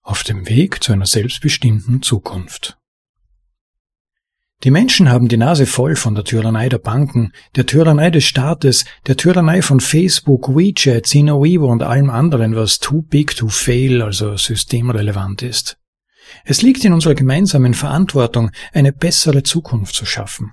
Auf 0.00 0.24
dem 0.24 0.48
Weg 0.48 0.82
zu 0.82 0.94
einer 0.94 1.04
selbstbestimmten 1.04 2.00
Zukunft. 2.00 2.79
Die 4.62 4.70
Menschen 4.70 5.08
haben 5.08 5.28
die 5.28 5.38
Nase 5.38 5.64
voll 5.64 5.96
von 5.96 6.14
der 6.14 6.24
Tyrannei 6.24 6.68
der 6.68 6.78
Banken, 6.78 7.32
der 7.56 7.64
Tyrannei 7.64 8.10
des 8.10 8.24
Staates, 8.24 8.84
der 9.06 9.16
Tyrannei 9.16 9.62
von 9.62 9.80
Facebook, 9.80 10.54
WeChat, 10.54 11.06
Sinowevo 11.06 11.66
und 11.72 11.82
allem 11.82 12.10
anderen, 12.10 12.54
was 12.54 12.78
too 12.78 13.00
big 13.00 13.34
to 13.34 13.48
fail, 13.48 14.02
also 14.02 14.36
systemrelevant 14.36 15.40
ist. 15.40 15.78
Es 16.44 16.60
liegt 16.60 16.84
in 16.84 16.92
unserer 16.92 17.14
gemeinsamen 17.14 17.72
Verantwortung, 17.72 18.50
eine 18.74 18.92
bessere 18.92 19.42
Zukunft 19.42 19.94
zu 19.94 20.04
schaffen. 20.04 20.52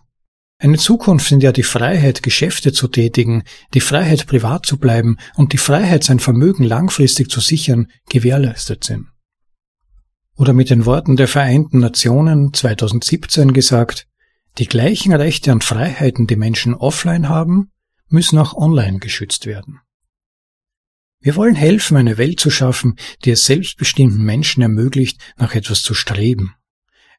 Eine 0.57 0.77
Zukunft, 0.77 1.29
in 1.33 1.41
der 1.41 1.51
die 1.51 1.63
Freiheit, 1.63 2.23
Geschäfte 2.23 2.71
zu 2.71 2.87
tätigen, 2.87 3.43
die 3.73 3.81
Freiheit, 3.81 4.25
privat 4.25 4.65
zu 4.65 4.77
bleiben 4.77 5.17
und 5.35 5.51
die 5.51 5.59
Freiheit, 5.59 6.05
sein 6.05 6.19
Vermögen 6.19 6.63
langfristig 6.63 7.29
zu 7.29 7.41
sichern, 7.41 7.87
gewährleistet 8.09 8.85
sind. 8.85 9.07
Oder 10.37 10.53
mit 10.53 10.69
den 10.69 10.85
Worten 10.85 11.17
der 11.17 11.27
Vereinten 11.27 11.79
Nationen 11.79 12.53
2017 12.53 13.53
gesagt, 13.53 14.07
die 14.59 14.67
gleichen 14.67 15.11
Rechte 15.13 15.51
und 15.51 15.63
Freiheiten, 15.63 16.27
die 16.27 16.35
Menschen 16.35 16.75
offline 16.75 17.27
haben, 17.27 17.71
müssen 18.07 18.37
auch 18.37 18.53
online 18.53 18.99
geschützt 18.99 19.47
werden. 19.47 19.79
Wir 21.19 21.35
wollen 21.35 21.55
helfen, 21.55 21.97
eine 21.97 22.19
Welt 22.19 22.39
zu 22.39 22.51
schaffen, 22.51 22.95
die 23.25 23.31
es 23.31 23.45
selbstbestimmten 23.45 24.23
Menschen 24.23 24.61
ermöglicht, 24.61 25.19
nach 25.37 25.55
etwas 25.55 25.81
zu 25.81 25.95
streben. 25.95 26.53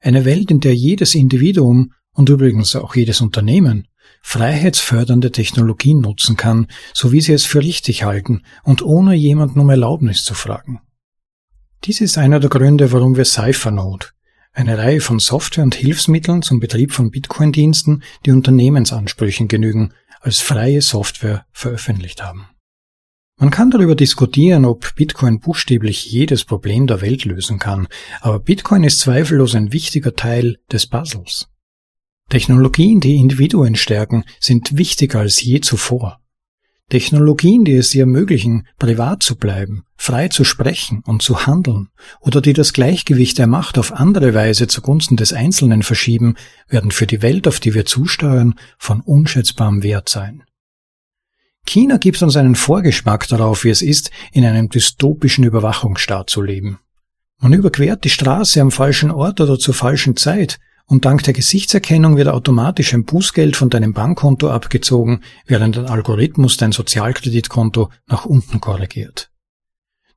Eine 0.01 0.25
Welt, 0.25 0.53
in 0.53 0.61
der 0.61 0.75
jedes 0.75 1.17
Individuum 1.17 1.93
und 2.13 2.29
übrigens 2.29 2.77
auch 2.77 2.95
jedes 2.95 3.21
Unternehmen 3.21 3.89
freiheitsfördernde 4.23 5.33
Technologien 5.33 6.01
nutzen 6.01 6.37
kann, 6.37 6.67
so 6.95 7.13
wie 7.13 7.21
sie 7.21 7.33
es 7.33 7.45
für 7.45 7.61
richtig 7.61 8.05
halten 8.05 8.43
und 8.63 8.83
ohne 8.83 9.15
jemanden 9.15 9.61
um 9.61 9.71
Erlaubnis 9.71 10.25
zu 10.25 10.35
fragen. 10.35 10.81
Dies 11.85 12.01
ist 12.01 12.19
einer 12.19 12.41
der 12.41 12.51
Gründe, 12.51 12.93
warum 12.93 13.17
wir 13.17 13.25
Cyphernode, 13.25 14.09
eine 14.53 14.79
Reihe 14.79 15.01
von 15.01 15.21
Software 15.21 15.65
und 15.65 15.75
Hilfsmitteln 15.75 16.43
zum 16.43 16.59
Betrieb 16.59 16.93
von 16.93 17.11
Bitcoin-Diensten, 17.11 18.03
die 18.27 18.33
Unternehmensansprüchen 18.33 19.47
genügen, 19.49 19.93
als 20.21 20.41
freie 20.41 20.83
Software 20.83 21.47
veröffentlicht 21.53 22.23
haben. 22.23 22.49
Man 23.41 23.51
kann 23.51 23.71
darüber 23.71 23.95
diskutieren, 23.95 24.65
ob 24.65 24.97
Bitcoin 24.97 25.39
buchstäblich 25.39 26.11
jedes 26.11 26.45
Problem 26.45 26.89
der 26.89 27.01
Welt 27.01 27.25
lösen 27.25 27.61
kann, 27.61 27.87
aber 28.21 28.41
Bitcoin 28.41 28.83
ist 28.83 28.99
zweifellos 28.99 29.55
ein 29.55 29.73
wichtiger 29.73 30.17
Teil 30.17 30.59
des 30.73 30.89
Puzzles. 30.89 31.47
Technologien, 32.29 32.99
die 32.99 33.15
Individuen 33.15 33.77
stärken, 33.77 34.25
sind 34.41 34.77
wichtiger 34.77 35.21
als 35.21 35.41
je 35.41 35.61
zuvor. 35.61 36.21
Technologien, 36.88 37.64
die 37.64 37.76
es 37.76 37.90
dir 37.90 38.02
ermöglichen, 38.02 38.66
privat 38.78 39.23
zu 39.23 39.37
bleiben, 39.37 39.85
frei 39.97 40.28
zu 40.28 40.45
sprechen 40.45 41.02
und 41.04 41.21
zu 41.23 41.47
handeln, 41.47 41.88
oder 42.21 42.40
die 42.40 42.54
das 42.54 42.73
Gleichgewicht 42.73 43.37
der 43.37 43.47
Macht 43.47 43.78
auf 43.78 43.92
andere 43.92 44.33
Weise 44.33 44.68
zugunsten 44.68 45.16
des 45.16 45.35
Einzelnen 45.35 45.83
verschieben, 45.83 46.37
werden 46.66 46.90
für 46.90 47.07
die 47.07 47.21
Welt, 47.21 47.47
auf 47.47 47.61
die 47.61 47.75
wir 47.75 47.85
zusteuern, 47.85 48.54
von 48.78 49.02
unschätzbarem 49.02 49.83
Wert 49.83 50.09
sein. 50.09 50.45
China 51.66 51.99
gibt 51.99 52.23
uns 52.23 52.37
einen 52.37 52.54
Vorgeschmack 52.54 53.28
darauf, 53.28 53.64
wie 53.64 53.71
es 53.71 53.83
ist, 53.83 54.11
in 54.33 54.47
einem 54.47 54.71
dystopischen 54.71 55.45
Überwachungsstaat 55.45 56.30
zu 56.30 56.40
leben. 56.40 56.78
Man 57.38 57.52
überquert 57.52 58.04
die 58.04 58.11
Straße 58.11 58.61
am 58.62 58.71
falschen 58.71 59.11
Ort 59.11 59.42
oder 59.42 59.59
zur 59.59 59.75
falschen 59.75 60.16
Zeit, 60.16 60.59
und 60.88 61.04
dank 61.04 61.23
der 61.23 61.35
Gesichtserkennung 61.35 62.16
wird 62.16 62.28
automatisch 62.28 62.95
ein 62.95 63.04
Bußgeld 63.04 63.57
von 63.57 63.68
deinem 63.68 63.92
Bankkonto 63.92 64.50
abgezogen, 64.50 65.21
während 65.47 65.76
ein 65.76 65.87
Algorithmus 65.87 66.57
dein 66.57 66.73
Sozialkreditkonto 66.73 67.90
nach 68.07 68.25
unten 68.25 68.61
korrigiert. 68.61 69.30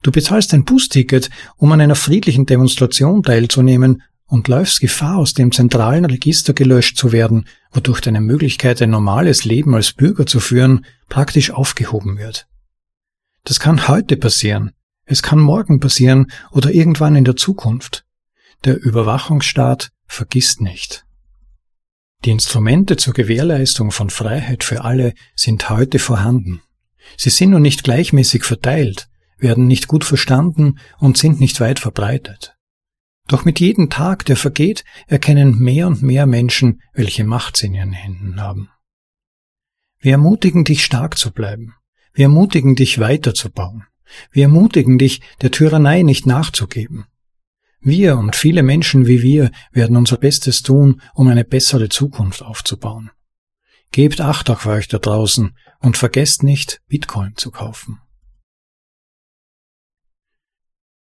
Du 0.01 0.11
bezahlst 0.11 0.53
ein 0.53 0.63
Busticket, 0.63 1.29
um 1.57 1.71
an 1.73 1.81
einer 1.81 1.95
friedlichen 1.95 2.45
Demonstration 2.45 3.21
teilzunehmen 3.21 4.01
und 4.25 4.47
läufst 4.47 4.79
Gefahr, 4.79 5.17
aus 5.17 5.33
dem 5.33 5.51
zentralen 5.51 6.05
Register 6.05 6.53
gelöscht 6.53 6.97
zu 6.97 7.11
werden, 7.11 7.47
wodurch 7.71 7.99
deine 7.99 8.21
Möglichkeit, 8.21 8.81
ein 8.81 8.89
normales 8.89 9.43
Leben 9.43 9.75
als 9.75 9.91
Bürger 9.91 10.25
zu 10.25 10.39
führen, 10.39 10.85
praktisch 11.09 11.51
aufgehoben 11.51 12.17
wird. 12.17 12.47
Das 13.43 13.59
kann 13.59 13.89
heute 13.89 14.15
passieren, 14.15 14.71
es 15.03 15.21
kann 15.21 15.39
morgen 15.39 15.81
passieren 15.81 16.31
oder 16.51 16.71
irgendwann 16.71 17.17
in 17.17 17.25
der 17.25 17.35
Zukunft. 17.35 18.05
Der 18.63 18.81
Überwachungsstaat 18.81 19.89
vergisst 20.11 20.61
nicht. 20.61 21.05
Die 22.25 22.31
Instrumente 22.31 22.97
zur 22.97 23.13
Gewährleistung 23.13 23.91
von 23.91 24.09
Freiheit 24.09 24.63
für 24.63 24.83
alle 24.83 25.13
sind 25.35 25.69
heute 25.69 25.99
vorhanden. 25.99 26.61
Sie 27.17 27.29
sind 27.29 27.51
nur 27.51 27.59
nicht 27.59 27.83
gleichmäßig 27.83 28.43
verteilt, 28.43 29.09
werden 29.37 29.65
nicht 29.65 29.87
gut 29.87 30.03
verstanden 30.03 30.79
und 30.99 31.17
sind 31.17 31.39
nicht 31.39 31.59
weit 31.59 31.79
verbreitet. 31.79 32.55
Doch 33.27 33.45
mit 33.45 33.59
jedem 33.59 33.89
Tag, 33.89 34.25
der 34.25 34.35
vergeht, 34.35 34.83
erkennen 35.07 35.57
mehr 35.57 35.87
und 35.87 36.03
mehr 36.03 36.25
Menschen, 36.25 36.81
welche 36.93 37.23
Macht 37.23 37.57
sie 37.57 37.67
in 37.67 37.73
ihren 37.73 37.93
Händen 37.93 38.39
haben. 38.41 38.69
Wir 39.99 40.13
ermutigen 40.13 40.63
dich 40.63 40.83
stark 40.83 41.17
zu 41.17 41.31
bleiben. 41.31 41.75
Wir 42.13 42.23
ermutigen 42.23 42.75
dich 42.75 42.99
weiterzubauen. 42.99 43.85
Wir 44.31 44.43
ermutigen 44.43 44.97
dich, 44.97 45.21
der 45.41 45.51
Tyrannei 45.51 46.01
nicht 46.03 46.25
nachzugeben. 46.25 47.05
Wir 47.83 48.17
und 48.17 48.35
viele 48.35 48.61
Menschen 48.61 49.07
wie 49.07 49.23
wir 49.23 49.51
werden 49.71 49.97
unser 49.97 50.17
Bestes 50.17 50.61
tun, 50.61 51.01
um 51.15 51.27
eine 51.27 51.43
bessere 51.43 51.89
Zukunft 51.89 52.43
aufzubauen. 52.43 53.09
Gebt 53.91 54.21
Acht 54.21 54.51
auf 54.51 54.67
euch 54.67 54.87
da 54.87 54.99
draußen 54.99 55.57
und 55.79 55.97
vergesst 55.97 56.43
nicht, 56.43 56.81
Bitcoin 56.87 57.35
zu 57.35 57.49
kaufen. 57.49 57.99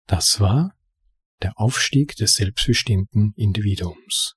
Das 0.07 0.41
war 0.41 0.75
der 1.43 1.59
Aufstieg 1.59 2.17
des 2.17 2.37
selbstbestimmten 2.37 3.35
Individuums. 3.37 4.37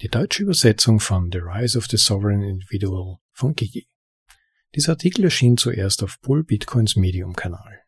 Die 0.00 0.08
deutsche 0.08 0.44
Übersetzung 0.44 1.00
von 1.00 1.30
The 1.30 1.38
Rise 1.38 1.76
of 1.76 1.86
the 1.86 1.96
Sovereign 1.98 2.42
Individual 2.42 3.18
von 3.32 3.54
Gigi. 3.54 3.88
Dieser 4.74 4.92
Artikel 4.92 5.24
erschien 5.24 5.56
zuerst 5.56 6.02
auf 6.02 6.18
Bull 6.20 6.44
Bitcoins 6.44 6.96
Medium-Kanal. 6.96 7.82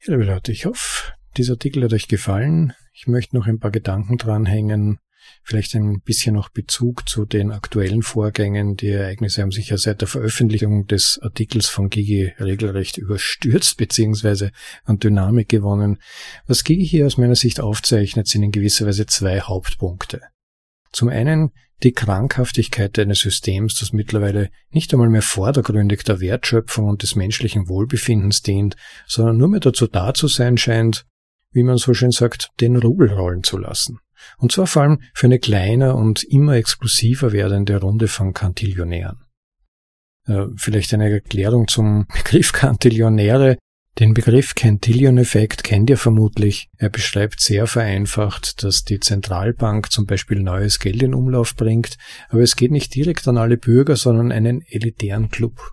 Ja, 0.00 0.12
liebe 0.12 0.24
Leute, 0.24 0.52
ich 0.52 0.66
hoffe, 0.66 1.12
dieser 1.36 1.54
Artikel 1.54 1.84
hat 1.84 1.92
euch 1.92 2.08
gefallen. 2.08 2.72
Ich 2.92 3.06
möchte 3.06 3.36
noch 3.36 3.46
ein 3.46 3.60
paar 3.60 3.70
Gedanken 3.70 4.16
dranhängen, 4.16 4.98
vielleicht 5.42 5.74
ein 5.74 6.00
bisschen 6.00 6.34
noch 6.34 6.48
Bezug 6.48 7.08
zu 7.08 7.24
den 7.24 7.52
aktuellen 7.52 8.02
Vorgängen. 8.02 8.76
Die 8.76 8.88
Ereignisse 8.88 9.42
haben 9.42 9.50
sich 9.50 9.70
ja 9.70 9.78
seit 9.78 10.00
der 10.00 10.08
Veröffentlichung 10.08 10.86
des 10.86 11.18
Artikels 11.22 11.68
von 11.68 11.90
Gigi 11.90 12.32
regelrecht 12.40 12.98
überstürzt 12.98 13.76
bzw. 13.76 14.50
an 14.84 14.98
Dynamik 14.98 15.48
gewonnen. 15.48 15.98
Was 16.46 16.64
Gigi 16.64 16.86
hier 16.86 17.06
aus 17.06 17.18
meiner 17.18 17.36
Sicht 17.36 17.60
aufzeichnet, 17.60 18.26
sind 18.26 18.42
in 18.42 18.52
gewisser 18.52 18.86
Weise 18.86 19.06
zwei 19.06 19.40
Hauptpunkte. 19.40 20.22
Zum 20.92 21.08
einen 21.08 21.50
die 21.84 21.92
Krankhaftigkeit 21.92 22.98
eines 22.98 23.20
Systems, 23.20 23.78
das 23.78 23.92
mittlerweile 23.92 24.50
nicht 24.70 24.92
einmal 24.92 25.08
mehr 25.08 25.22
vordergründig 25.22 26.02
der 26.02 26.20
Wertschöpfung 26.20 26.88
und 26.88 27.02
des 27.02 27.14
menschlichen 27.14 27.68
Wohlbefindens 27.68 28.42
dient, 28.42 28.74
sondern 29.06 29.36
nur 29.36 29.48
mehr 29.48 29.60
dazu 29.60 29.86
da 29.86 30.12
zu 30.12 30.26
sein 30.26 30.58
scheint, 30.58 31.06
wie 31.52 31.62
man 31.62 31.78
so 31.78 31.94
schön 31.94 32.10
sagt, 32.10 32.50
den 32.60 32.76
Rubel 32.76 33.12
rollen 33.12 33.42
zu 33.42 33.58
lassen. 33.58 33.98
Und 34.38 34.52
zwar 34.52 34.66
vor 34.66 34.82
allem 34.82 35.00
für 35.14 35.26
eine 35.26 35.38
kleiner 35.38 35.94
und 35.94 36.24
immer 36.24 36.54
exklusiver 36.54 37.32
werdende 37.32 37.80
Runde 37.80 38.08
von 38.08 38.34
Kantillionären. 38.34 39.24
Äh, 40.26 40.46
vielleicht 40.56 40.92
eine 40.94 41.10
Erklärung 41.10 41.68
zum 41.68 42.06
Begriff 42.12 42.52
Kantillionäre. 42.52 43.58
Den 43.98 44.14
Begriff 44.14 44.54
Cantillon-Effekt 44.54 45.64
kennt 45.64 45.90
ihr 45.90 45.96
vermutlich. 45.96 46.68
Er 46.76 46.88
beschreibt 46.88 47.40
sehr 47.40 47.66
vereinfacht, 47.66 48.62
dass 48.62 48.84
die 48.84 49.00
Zentralbank 49.00 49.90
zum 49.90 50.06
Beispiel 50.06 50.40
neues 50.40 50.78
Geld 50.78 51.02
in 51.02 51.14
Umlauf 51.14 51.56
bringt, 51.56 51.96
aber 52.28 52.42
es 52.42 52.54
geht 52.54 52.70
nicht 52.70 52.94
direkt 52.94 53.26
an 53.26 53.38
alle 53.38 53.56
Bürger, 53.56 53.96
sondern 53.96 54.30
einen 54.30 54.62
elitären 54.62 55.30
Club. 55.30 55.72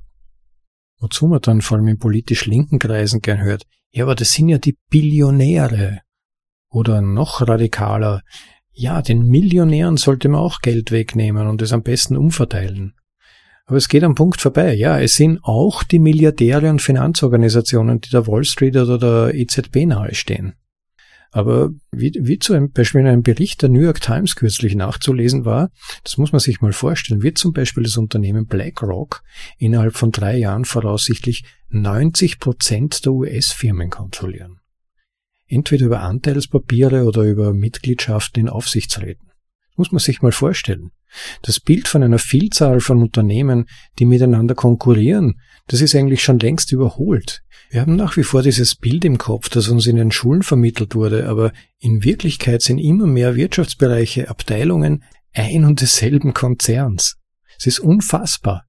Wozu 0.97 1.27
man 1.27 1.41
dann 1.41 1.61
vor 1.61 1.77
allem 1.77 1.87
in 1.87 1.99
politisch 1.99 2.47
linken 2.47 2.79
Kreisen 2.79 3.21
gern 3.21 3.43
hört, 3.43 3.67
ja, 3.95 4.03
aber 4.03 4.15
das 4.15 4.33
sind 4.33 4.49
ja 4.49 4.57
die 4.57 4.77
Billionäre. 4.89 6.01
Oder 6.69 7.01
noch 7.01 7.47
radikaler, 7.47 8.21
ja, 8.73 9.01
den 9.01 9.23
Millionären 9.23 9.95
sollte 9.95 10.27
man 10.27 10.41
auch 10.41 10.59
Geld 10.59 10.91
wegnehmen 10.91 11.47
und 11.47 11.61
es 11.61 11.71
am 11.71 11.81
besten 11.81 12.17
umverteilen. 12.17 12.95
Aber 13.65 13.77
es 13.77 13.87
geht 13.87 14.03
am 14.03 14.13
Punkt 14.13 14.41
vorbei. 14.41 14.73
Ja, 14.73 14.99
es 14.99 15.15
sind 15.15 15.39
auch 15.43 15.83
die 15.83 15.99
Milliardäre 15.99 16.69
und 16.69 16.81
Finanzorganisationen, 16.81 18.01
die 18.01 18.09
der 18.09 18.27
Wall 18.27 18.43
Street 18.43 18.75
oder 18.75 18.97
der 18.97 19.33
EZB 19.33 19.85
nahestehen. 19.85 20.55
Aber 21.31 21.69
wie, 21.91 22.13
wie 22.19 22.39
zum 22.39 22.71
Beispiel 22.71 23.01
in 23.01 23.07
einem 23.07 23.23
Bericht 23.23 23.61
der 23.61 23.69
New 23.69 23.81
York 23.81 24.01
Times 24.01 24.35
kürzlich 24.35 24.75
nachzulesen 24.75 25.45
war, 25.45 25.69
das 26.03 26.17
muss 26.17 26.31
man 26.31 26.39
sich 26.39 26.61
mal 26.61 26.73
vorstellen, 26.73 27.23
wird 27.23 27.37
zum 27.37 27.53
Beispiel 27.53 27.83
das 27.83 27.97
Unternehmen 27.97 28.47
BlackRock 28.47 29.21
innerhalb 29.57 29.95
von 29.95 30.11
drei 30.11 30.37
Jahren 30.37 30.65
voraussichtlich 30.65 31.43
90 31.69 32.39
Prozent 32.39 33.05
der 33.05 33.13
US-Firmen 33.13 33.89
kontrollieren 33.89 34.59
entweder 35.47 35.85
über 35.85 36.01
Anteilspapiere 36.01 37.03
oder 37.03 37.23
über 37.23 37.53
Mitgliedschaften 37.53 38.41
in 38.41 38.49
Aufsichtsräten. 38.49 39.29
Muss 39.75 39.91
man 39.91 39.99
sich 39.99 40.21
mal 40.21 40.31
vorstellen. 40.31 40.91
Das 41.41 41.59
Bild 41.59 41.87
von 41.87 42.01
einer 42.01 42.19
Vielzahl 42.19 42.79
von 42.79 43.01
Unternehmen, 43.01 43.65
die 43.99 44.05
miteinander 44.05 44.55
konkurrieren, 44.55 45.39
das 45.67 45.81
ist 45.81 45.95
eigentlich 45.95 46.23
schon 46.23 46.39
längst 46.39 46.71
überholt. 46.71 47.43
Wir 47.69 47.81
haben 47.81 47.95
nach 47.95 48.15
wie 48.17 48.23
vor 48.23 48.41
dieses 48.41 48.75
Bild 48.75 49.05
im 49.05 49.17
Kopf, 49.17 49.49
das 49.49 49.67
uns 49.69 49.87
in 49.87 49.95
den 49.95 50.11
Schulen 50.11 50.43
vermittelt 50.43 50.95
wurde, 50.95 51.27
aber 51.27 51.51
in 51.79 52.03
Wirklichkeit 52.03 52.61
sind 52.61 52.79
immer 52.79 53.07
mehr 53.07 53.35
Wirtschaftsbereiche 53.35 54.29
Abteilungen 54.29 55.03
ein 55.33 55.65
und 55.65 55.81
desselben 55.81 56.33
Konzerns. 56.33 57.17
Es 57.57 57.65
ist 57.65 57.79
unfassbar. 57.79 58.65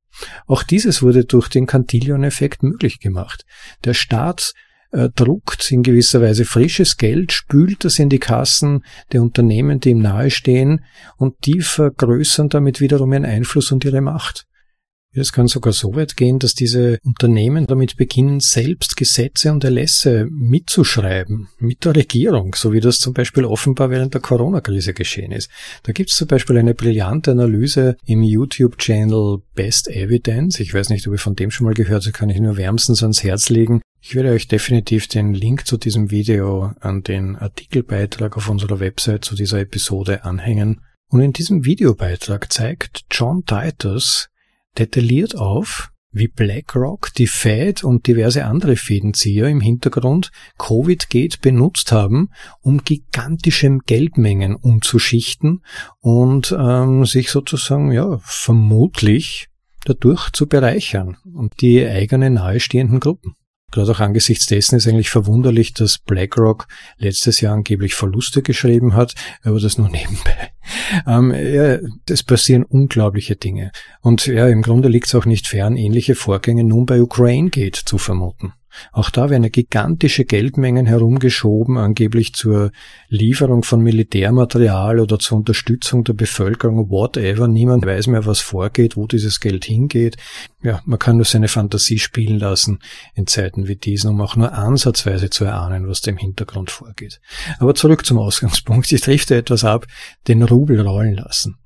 Auch 0.47 0.63
dieses 0.63 1.03
wurde 1.03 1.25
durch 1.25 1.49
den 1.49 1.67
Cantillon-Effekt 1.67 2.63
möglich 2.63 3.01
gemacht. 3.01 3.45
Der 3.85 3.95
Staat 3.95 4.53
äh, 4.93 5.11
druckt 5.15 5.71
in 5.71 5.83
gewisser 5.83 6.23
Weise 6.23 6.45
frisches 6.45 6.97
Geld, 6.97 7.33
spült 7.33 7.85
das 7.85 7.99
in 7.99 8.09
die 8.09 8.19
Kassen 8.19 8.85
der 9.13 9.23
Unternehmen, 9.23 9.81
die 9.81 9.91
ihm 9.91 10.01
nahestehen, 10.01 10.85
und 11.17 11.35
die 11.45 11.61
vergrößern 11.61 12.49
damit 12.49 12.81
wiederum 12.81 13.13
ihren 13.13 13.25
Einfluss 13.25 13.73
und 13.73 13.85
ihre 13.85 14.01
Macht. 14.01 14.47
Es 15.19 15.33
kann 15.33 15.49
sogar 15.49 15.73
so 15.73 15.95
weit 15.95 16.17
gehen, 16.17 16.39
dass 16.39 16.53
diese 16.53 16.99
Unternehmen 17.03 17.67
damit 17.67 17.97
beginnen, 17.97 18.41
selbst 18.41 18.99
Gesetze 18.99 19.51
und 19.51 19.65
Erlässe 19.65 20.27
mitzuschreiben, 20.31 21.49
mit 21.59 21.87
der 21.87 21.97
Regierung, 21.97 22.55
so 22.55 22.75
wie 22.75 22.81
das 22.81 22.99
zum 22.99 23.15
Beispiel 23.15 23.47
offenbar 23.47 23.89
während 23.89 24.13
der 24.13 24.21
Corona-Krise 24.21 24.93
geschehen 24.93 25.33
ist. 25.33 25.51
Da 25.85 25.93
gibt 25.93 26.11
es 26.11 26.17
zum 26.17 26.29
Beispiel 26.29 26.59
eine 26.59 26.75
brillante 26.75 27.31
Analyse 27.31 27.97
im 28.05 28.23
YouTube-Channel 28.23 29.39
Best 29.55 29.89
Evidence. 29.89 30.61
Ich 30.61 30.75
weiß 30.75 30.91
nicht, 30.91 31.07
ob 31.07 31.15
ihr 31.15 31.19
von 31.19 31.35
dem 31.35 31.51
schon 31.51 31.65
mal 31.65 31.75
gehört 31.75 32.05
habt, 32.05 32.15
kann 32.15 32.29
ich 32.29 32.39
nur 32.39 32.59
wärmstens 32.59 33.03
ans 33.03 33.23
Herz 33.23 33.49
legen. 33.49 33.81
Ich 34.03 34.15
werde 34.15 34.33
euch 34.33 34.49
definitiv 34.49 35.09
den 35.09 35.33
Link 35.33 35.67
zu 35.67 35.79
diesem 35.79 36.11
Video 36.11 36.75
an 36.81 37.03
den 37.03 37.37
Artikelbeitrag 37.37 38.37
auf 38.37 38.51
unserer 38.51 38.81
Website 38.81 39.25
zu 39.25 39.35
dieser 39.35 39.61
Episode 39.61 40.25
anhängen. 40.25 40.83
Und 41.09 41.23
in 41.23 41.33
diesem 41.33 41.65
Videobeitrag 41.65 42.53
zeigt 42.53 43.07
John 43.11 43.45
Titus 43.47 44.29
detailliert 44.79 45.37
auf, 45.37 45.91
wie 46.13 46.29
BlackRock, 46.29 47.13
die 47.15 47.27
Fed 47.27 47.85
und 47.85 48.07
diverse 48.07 48.47
andere 48.47 48.77
Fädenzieher 48.77 49.49
im 49.49 49.61
Hintergrund 49.61 50.31
Covid-Gate 50.59 51.41
benutzt 51.43 51.93
haben, 51.93 52.31
um 52.63 52.85
gigantische 52.85 53.79
Geldmengen 53.85 54.55
umzuschichten 54.55 55.63
und 56.01 56.57
ähm, 56.59 57.05
sich 57.05 57.31
sozusagen 57.31 57.93
ja 57.93 58.19
vermutlich 58.23 59.49
dadurch 59.85 60.31
zu 60.31 60.47
bereichern 60.47 61.19
und 61.35 61.61
die 61.61 61.87
eigenen 61.87 62.35
nahestehenden 62.35 63.01
Gruppen. 63.01 63.35
Gerade 63.73 63.93
auch 63.93 64.01
angesichts 64.01 64.47
dessen 64.47 64.77
ist 64.77 64.87
eigentlich 64.87 65.11
verwunderlich, 65.11 65.75
dass 65.75 65.99
BlackRock 65.99 66.67
letztes 66.99 67.41
Jahr 67.41 67.55
angeblich 67.55 67.95
Verluste 67.95 68.43
geschrieben 68.43 68.95
hat, 68.95 69.15
aber 69.43 69.61
das 69.61 69.77
nur 69.77 69.89
nebenbei. 69.89 70.56
Ähm, 71.07 71.33
ja, 71.33 71.79
es 72.09 72.23
passieren 72.23 72.65
unglaubliche 72.65 73.37
Dinge. 73.37 73.73
Und 74.01 74.27
ja, 74.27 74.49
im 74.49 74.63
Grunde 74.63 74.89
liegt 74.89 75.07
es 75.07 75.15
auch 75.15 75.27
nicht 75.27 75.47
fern, 75.47 75.77
ähnliche 75.77 76.15
Vorgänge 76.15 76.65
nun 76.65 76.87
bei 76.87 77.01
Ukraine 77.01 77.51
Gate 77.51 77.77
zu 77.77 77.99
vermuten. 77.99 78.53
Auch 78.93 79.11
da 79.11 79.31
werden 79.31 79.51
gigantische 79.51 80.25
Geldmengen 80.25 80.87
herumgeschoben, 80.87 81.77
angeblich 81.79 82.35
zur 82.35 82.73
Lieferung 83.09 83.63
von 83.63 83.81
Militärmaterial 83.81 85.01
oder 85.01 85.19
zur 85.19 85.39
Unterstützung 85.39 86.05
der 86.05 86.15
Bevölkerung, 86.15 86.91
whatever. 86.91 87.49
Niemand 87.49 87.87
weiß 87.87 88.09
mehr, 88.09 88.27
was 88.27 88.41
vorgeht, 88.41 88.97
wo 88.97 89.07
dieses 89.07 89.41
Geld 89.41 89.65
hingeht. 89.65 90.17
Ja, 90.63 90.81
man 90.85 90.99
kann 90.99 91.17
nur 91.17 91.25
seine 91.25 91.49
Fantasie 91.49 91.99
spielen 91.99 92.39
lassen 92.39 92.81
in 93.15 93.27
Zeiten 93.27 93.69
wie 93.69 93.77
diesen, 93.77 94.11
um 94.11 94.21
auch 94.21 94.37
nur 94.37 94.53
ansatzweise 94.53 95.31
zu 95.31 95.45
erahnen, 95.45 95.89
was 95.89 96.01
da 96.01 96.11
im 96.11 96.17
Hintergrund 96.17 96.71
vorgeht. 96.71 97.21
Aber 97.59 97.75
zurück 97.75 98.05
zum 98.05 98.19
Ausgangspunkt. 98.19 98.91
Ich 98.91 99.01
drifte 99.01 99.37
etwas 99.37 99.65
ab, 99.65 99.87
den 100.29 100.43
Rubel 100.43 100.81
rollen 100.81 101.15
lassen. 101.15 101.57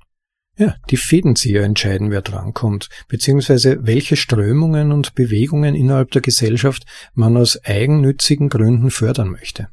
Ja, 0.61 0.75
die 0.91 0.97
Fädenzieher 0.97 1.63
entscheiden, 1.63 2.11
wer 2.11 2.21
drankommt, 2.21 2.89
beziehungsweise 3.07 3.79
welche 3.81 4.15
Strömungen 4.15 4.91
und 4.91 5.15
Bewegungen 5.15 5.73
innerhalb 5.73 6.11
der 6.11 6.21
Gesellschaft 6.21 6.83
man 7.15 7.35
aus 7.35 7.65
eigennützigen 7.65 8.47
Gründen 8.47 8.91
fördern 8.91 9.29
möchte. 9.29 9.69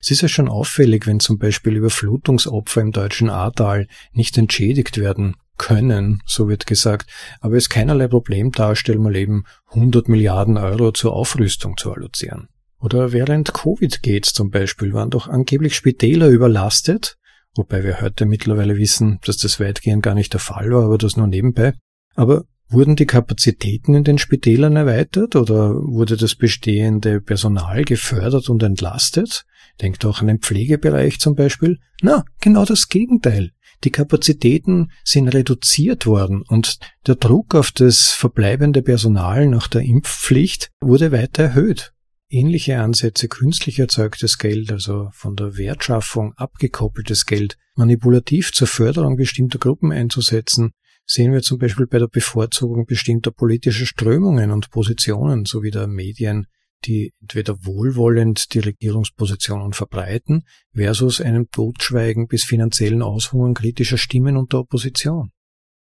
Es 0.00 0.10
ist 0.10 0.22
ja 0.22 0.28
schon 0.28 0.48
auffällig, 0.48 1.06
wenn 1.06 1.20
zum 1.20 1.36
Beispiel 1.36 1.76
Überflutungsopfer 1.76 2.80
im 2.80 2.92
deutschen 2.92 3.28
Ahrtal 3.28 3.88
nicht 4.12 4.38
entschädigt 4.38 4.96
werden 4.96 5.36
können, 5.58 6.22
so 6.24 6.48
wird 6.48 6.66
gesagt, 6.66 7.10
aber 7.40 7.56
es 7.56 7.68
keinerlei 7.68 8.08
Problem 8.08 8.52
darstellen, 8.52 9.02
mal 9.02 9.16
eben 9.16 9.44
100 9.72 10.08
Milliarden 10.08 10.56
Euro 10.56 10.92
zur 10.92 11.12
Aufrüstung 11.12 11.76
zu 11.76 11.92
allozieren. 11.92 12.48
Oder 12.80 13.12
während 13.12 13.52
Covid 13.52 14.00
geht 14.00 14.24
zum 14.24 14.50
Beispiel, 14.50 14.94
waren 14.94 15.10
doch 15.10 15.28
angeblich 15.28 15.76
Spitäler 15.76 16.28
überlastet, 16.28 17.18
wobei 17.54 17.84
wir 17.84 18.00
heute 18.00 18.26
mittlerweile 18.26 18.76
wissen, 18.76 19.18
dass 19.24 19.36
das 19.36 19.60
weitgehend 19.60 20.02
gar 20.02 20.14
nicht 20.14 20.32
der 20.32 20.40
Fall 20.40 20.70
war, 20.70 20.84
aber 20.84 20.98
das 20.98 21.16
nur 21.16 21.26
nebenbei. 21.26 21.74
Aber 22.14 22.44
wurden 22.68 22.96
die 22.96 23.06
Kapazitäten 23.06 23.94
in 23.94 24.04
den 24.04 24.18
Spitälern 24.18 24.76
erweitert 24.76 25.36
oder 25.36 25.74
wurde 25.74 26.16
das 26.16 26.34
bestehende 26.34 27.20
Personal 27.20 27.84
gefördert 27.84 28.48
und 28.48 28.62
entlastet? 28.62 29.44
Denkt 29.80 30.04
auch 30.04 30.20
an 30.20 30.26
den 30.26 30.40
Pflegebereich 30.40 31.18
zum 31.18 31.34
Beispiel. 31.34 31.78
Na, 32.00 32.24
genau 32.40 32.64
das 32.64 32.88
Gegenteil. 32.88 33.50
Die 33.84 33.90
Kapazitäten 33.90 34.90
sind 35.04 35.28
reduziert 35.28 36.06
worden 36.06 36.42
und 36.46 36.78
der 37.06 37.16
Druck 37.16 37.54
auf 37.54 37.72
das 37.72 38.10
verbleibende 38.10 38.82
Personal 38.82 39.46
nach 39.46 39.66
der 39.66 39.82
Impfpflicht 39.82 40.70
wurde 40.80 41.12
weiter 41.12 41.44
erhöht. 41.44 41.92
Ähnliche 42.34 42.80
Ansätze, 42.80 43.28
künstlich 43.28 43.78
erzeugtes 43.78 44.38
Geld, 44.38 44.72
also 44.72 45.10
von 45.12 45.36
der 45.36 45.58
Wertschaffung 45.58 46.32
abgekoppeltes 46.36 47.26
Geld, 47.26 47.58
manipulativ 47.74 48.52
zur 48.52 48.68
Förderung 48.68 49.16
bestimmter 49.16 49.58
Gruppen 49.58 49.92
einzusetzen, 49.92 50.70
sehen 51.04 51.34
wir 51.34 51.42
zum 51.42 51.58
Beispiel 51.58 51.86
bei 51.86 51.98
der 51.98 52.08
Bevorzugung 52.08 52.86
bestimmter 52.86 53.32
politischer 53.32 53.84
Strömungen 53.84 54.50
und 54.50 54.70
Positionen 54.70 55.44
sowie 55.44 55.70
der 55.70 55.86
Medien, 55.88 56.46
die 56.86 57.12
entweder 57.20 57.66
wohlwollend 57.66 58.54
die 58.54 58.60
Regierungspositionen 58.60 59.74
verbreiten 59.74 60.44
versus 60.72 61.20
einem 61.20 61.50
Totschweigen 61.50 62.28
bis 62.28 62.44
finanziellen 62.44 63.02
Aushungern 63.02 63.52
kritischer 63.52 63.98
Stimmen 63.98 64.38
und 64.38 64.54
der 64.54 64.60
Opposition. 64.60 65.32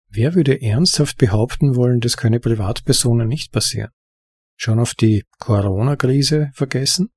Wer 0.08 0.34
würde 0.34 0.60
ernsthaft 0.60 1.16
behaupten 1.16 1.76
wollen, 1.76 2.00
das 2.00 2.16
könne 2.16 2.40
Privatpersonen 2.40 3.28
nicht 3.28 3.52
passieren? 3.52 3.92
Schon 4.62 4.78
auf 4.78 4.94
die 4.94 5.24
Corona-Krise 5.38 6.50
vergessen? 6.52 7.08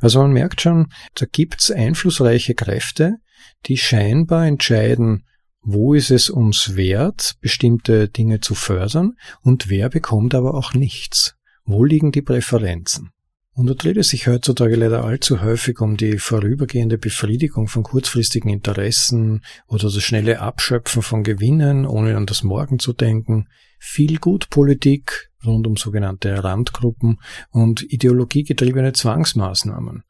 Also 0.00 0.18
man 0.18 0.32
merkt 0.32 0.60
schon, 0.60 0.88
da 1.14 1.24
gibt's 1.30 1.70
einflussreiche 1.70 2.56
Kräfte, 2.56 3.18
die 3.66 3.76
scheinbar 3.76 4.46
entscheiden, 4.46 5.24
wo 5.60 5.94
ist 5.94 6.10
es 6.10 6.28
uns 6.28 6.74
wert, 6.74 7.36
bestimmte 7.40 8.08
Dinge 8.08 8.40
zu 8.40 8.56
fördern 8.56 9.12
und 9.42 9.70
wer 9.70 9.88
bekommt 9.88 10.34
aber 10.34 10.54
auch 10.54 10.74
nichts. 10.74 11.36
Wo 11.64 11.84
liegen 11.84 12.10
die 12.10 12.22
Präferenzen? 12.22 13.10
Und 13.52 13.68
da 13.68 13.74
dreht 13.74 13.96
es 13.96 14.08
sich 14.08 14.26
heutzutage 14.26 14.74
leider 14.74 15.04
allzu 15.04 15.42
häufig 15.42 15.80
um 15.80 15.96
die 15.96 16.18
vorübergehende 16.18 16.98
Befriedigung 16.98 17.68
von 17.68 17.84
kurzfristigen 17.84 18.50
Interessen 18.50 19.44
oder 19.68 19.84
das 19.84 20.02
schnelle 20.02 20.40
Abschöpfen 20.40 21.02
von 21.02 21.22
Gewinnen, 21.22 21.86
ohne 21.86 22.16
an 22.16 22.26
das 22.26 22.42
Morgen 22.42 22.80
zu 22.80 22.92
denken, 22.92 23.46
viel 23.78 24.18
Gutpolitik 24.18 25.30
rund 25.46 25.66
um 25.66 25.76
sogenannte 25.76 26.42
Randgruppen 26.42 27.18
und 27.50 27.82
ideologiegetriebene 27.82 28.92
Zwangsmaßnahmen. 28.92 30.02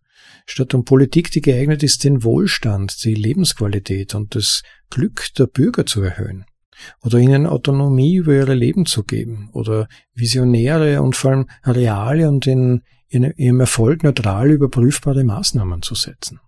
Statt 0.46 0.74
um 0.74 0.84
Politik, 0.84 1.30
die 1.30 1.40
geeignet 1.40 1.82
ist, 1.82 2.04
den 2.04 2.22
Wohlstand, 2.22 3.04
die 3.04 3.14
Lebensqualität 3.14 4.14
und 4.14 4.34
das 4.34 4.62
Glück 4.90 5.28
der 5.38 5.46
Bürger 5.46 5.86
zu 5.86 6.02
erhöhen 6.02 6.44
oder 7.02 7.18
ihnen 7.18 7.46
Autonomie 7.46 8.16
über 8.16 8.34
ihre 8.34 8.54
Leben 8.54 8.86
zu 8.86 9.04
geben 9.04 9.50
oder 9.52 9.88
visionäre 10.14 11.02
und 11.02 11.16
vor 11.16 11.32
allem 11.32 11.48
reale 11.64 12.28
und 12.28 12.46
in, 12.46 12.82
ihrem 13.08 13.60
Erfolg 13.60 14.02
neutral 14.02 14.50
überprüfbare 14.50 15.24
Maßnahmen 15.24 15.82
zu 15.82 15.94
setzen. 15.94 16.40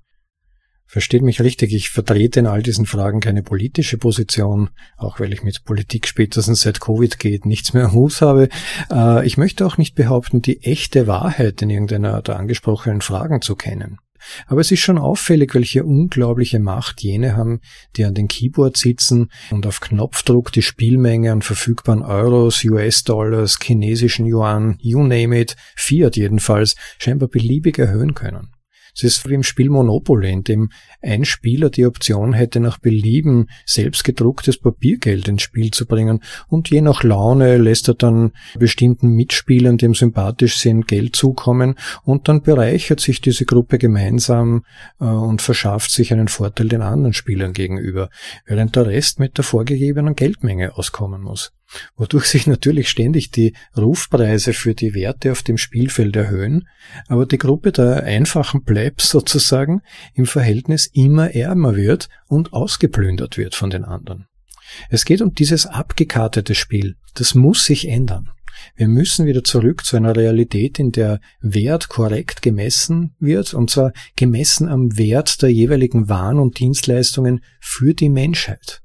Versteht 0.91 1.21
mich 1.21 1.43
richtig, 1.43 1.75
ich 1.75 1.91
vertrete 1.91 2.41
in 2.41 2.47
all 2.47 2.63
diesen 2.63 2.87
Fragen 2.87 3.21
keine 3.21 3.43
politische 3.43 3.99
Position, 3.99 4.71
auch 4.97 5.21
weil 5.21 5.35
ich 5.35 5.43
mit 5.43 5.65
Politik 5.65 6.09
spätestens 6.09 6.63
seit 6.63 6.81
Covid 6.81 7.19
geht 7.19 7.45
nichts 7.45 7.75
mehr 7.75 7.85
am 7.85 7.93
Hus 7.93 8.23
habe. 8.23 8.49
Äh, 8.91 9.27
ich 9.27 9.37
möchte 9.37 9.67
auch 9.67 9.77
nicht 9.77 9.95
behaupten, 9.95 10.41
die 10.41 10.63
echte 10.63 11.07
Wahrheit 11.07 11.61
in 11.61 11.69
irgendeiner 11.69 12.23
der 12.23 12.39
angesprochenen 12.39 13.03
Fragen 13.03 13.43
zu 13.43 13.55
kennen. 13.55 13.99
Aber 14.47 14.63
es 14.63 14.71
ist 14.71 14.81
schon 14.81 14.97
auffällig, 14.97 15.55
welche 15.55 15.85
unglaubliche 15.85 16.59
Macht 16.59 17.03
jene 17.03 17.37
haben, 17.37 17.61
die 17.97 18.07
an 18.07 18.15
den 18.15 18.27
Keyboard 18.27 18.79
sitzen 18.79 19.31
und 19.51 19.67
auf 19.67 19.81
Knopfdruck 19.81 20.53
die 20.53 20.63
Spielmenge 20.63 21.33
an 21.33 21.43
verfügbaren 21.43 22.03
Euros, 22.03 22.65
US-Dollars, 22.65 23.59
chinesischen 23.63 24.25
Yuan, 24.25 24.79
you 24.81 25.03
name 25.03 25.39
it, 25.39 25.55
Fiat 25.77 26.17
jedenfalls, 26.17 26.77
scheinbar 26.99 27.29
beliebig 27.29 27.79
erhöhen 27.79 28.15
können. 28.15 28.55
Es 28.95 29.03
ist 29.03 29.29
wie 29.29 29.35
im 29.35 29.43
Spiel 29.43 29.71
Monopoly, 29.71 30.31
in 30.31 30.45
dem 30.45 30.71
ein 31.03 31.25
Spieler 31.25 31.71
die 31.71 31.87
Option 31.87 32.33
hätte, 32.33 32.61
nach 32.61 32.79
Belieben 32.79 33.49
selbstgedrucktes 33.67 34.59
Papiergeld 34.59 35.29
ins 35.29 35.43
Spiel 35.43 35.71
zu 35.71 35.87
bringen. 35.87 36.23
Und 36.49 36.71
je 36.71 36.81
nach 36.81 37.03
Laune 37.03 37.59
lässt 37.59 37.89
er 37.89 37.95
dann 37.95 38.33
bestimmten 38.59 39.11
Mitspielern, 39.11 39.79
dem 39.79 39.95
sympathisch 39.95 40.59
sind, 40.59 40.89
Geld 40.89 41.17
zukommen. 41.17 41.77
Und 42.05 42.29
dann 42.29 42.43
bereichert 42.43 43.01
sich 43.01 43.21
diese 43.21 43.45
Gruppe 43.45 43.79
gemeinsam 43.79 44.65
äh, 45.01 45.05
und 45.05 45.43
verschafft 45.43 45.91
sich 45.91 46.13
einen 46.13 46.29
Vorteil 46.29 46.69
den 46.69 46.83
anderen 46.83 47.13
Spielern 47.13 47.53
gegenüber, 47.53 48.11
während 48.47 48.77
der 48.77 48.87
Rest 48.87 49.21
mit 49.21 49.37
der 49.37 49.45
vorgegebenen 49.45 50.15
Geldmenge 50.15 50.77
auskommen 50.77 51.23
muss 51.23 51.53
wodurch 51.97 52.27
sich 52.27 52.47
natürlich 52.47 52.89
ständig 52.89 53.31
die 53.31 53.55
Rufpreise 53.77 54.53
für 54.53 54.75
die 54.75 54.95
Werte 54.95 55.33
auf 55.33 55.43
dem 55.43 55.59
Spielfeld 55.59 56.17
erhöhen, 56.17 56.69
aber 57.09 57.27
die 57.27 57.39
Gruppe 57.39 57.73
der 57.73 58.05
einfachen 58.05 58.65
Plebs 58.65 59.11
sozusagen 59.11 59.83
im 60.15 60.27
Verhältnis 60.27 60.87
immer 60.93 61.35
ärmer 61.35 61.77
wird 61.77 62.09
und 62.27 62.53
ausgeplündert 62.53 63.37
wird 63.37 63.55
von 63.55 63.71
den 63.71 63.85
anderen. 63.85 64.27
Es 64.91 65.05
geht 65.05 65.23
um 65.23 65.35
dieses 65.35 65.67
abgekartete 65.67 66.55
Spiel. 66.55 66.97
Das 67.15 67.35
muss 67.35 67.65
sich 67.65 67.89
ändern. 67.89 68.31
Wir 68.75 68.89
müssen 68.89 69.27
wieder 69.27 69.45
zurück 69.45 69.85
zu 69.85 69.97
einer 69.97 70.17
Realität, 70.17 70.79
in 70.79 70.93
der 70.93 71.21
Wert 71.41 71.89
korrekt 71.89 72.43
gemessen 72.43 73.15
wird, 73.19 73.55
und 73.55 73.71
zwar 73.71 73.93
gemessen 74.17 74.69
am 74.69 74.97
Wert 74.99 75.43
der 75.43 75.53
jeweiligen 75.53 76.09
Waren 76.09 76.39
und 76.39 76.59
Dienstleistungen 76.59 77.41
für 77.61 77.95
die 77.95 78.09
Menschheit. 78.09 78.83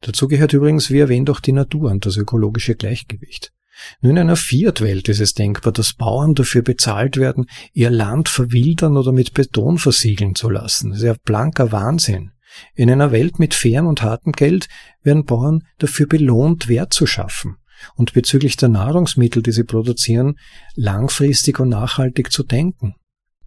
Dazu 0.00 0.28
gehört 0.28 0.52
übrigens, 0.52 0.90
wie 0.90 0.98
erwähnt, 0.98 1.30
auch 1.30 1.40
die 1.40 1.52
Natur 1.52 1.90
und 1.90 2.06
das 2.06 2.16
ökologische 2.16 2.74
Gleichgewicht. 2.74 3.52
Nur 4.00 4.12
in 4.12 4.18
einer 4.18 4.36
Fiat-Welt 4.36 5.08
ist 5.08 5.20
es 5.20 5.34
denkbar, 5.34 5.72
dass 5.72 5.94
Bauern 5.94 6.34
dafür 6.34 6.62
bezahlt 6.62 7.16
werden, 7.16 7.46
ihr 7.72 7.90
Land 7.90 8.28
verwildern 8.28 8.96
oder 8.96 9.12
mit 9.12 9.32
Beton 9.34 9.78
versiegeln 9.78 10.34
zu 10.34 10.50
lassen. 10.50 10.90
Das 10.90 10.98
ist 10.98 11.04
ja 11.04 11.14
blanker 11.24 11.72
Wahnsinn. 11.72 12.32
In 12.74 12.90
einer 12.90 13.12
Welt 13.12 13.38
mit 13.38 13.54
fairem 13.54 13.86
und 13.86 14.02
hartem 14.02 14.32
Geld 14.32 14.68
werden 15.02 15.24
Bauern 15.24 15.62
dafür 15.78 16.06
belohnt, 16.06 16.68
Wert 16.68 16.92
zu 16.92 17.06
schaffen 17.06 17.56
und 17.94 18.12
bezüglich 18.12 18.56
der 18.56 18.68
Nahrungsmittel, 18.68 19.42
die 19.42 19.52
sie 19.52 19.64
produzieren, 19.64 20.36
langfristig 20.74 21.60
und 21.60 21.68
nachhaltig 21.68 22.32
zu 22.32 22.42
denken. 22.42 22.94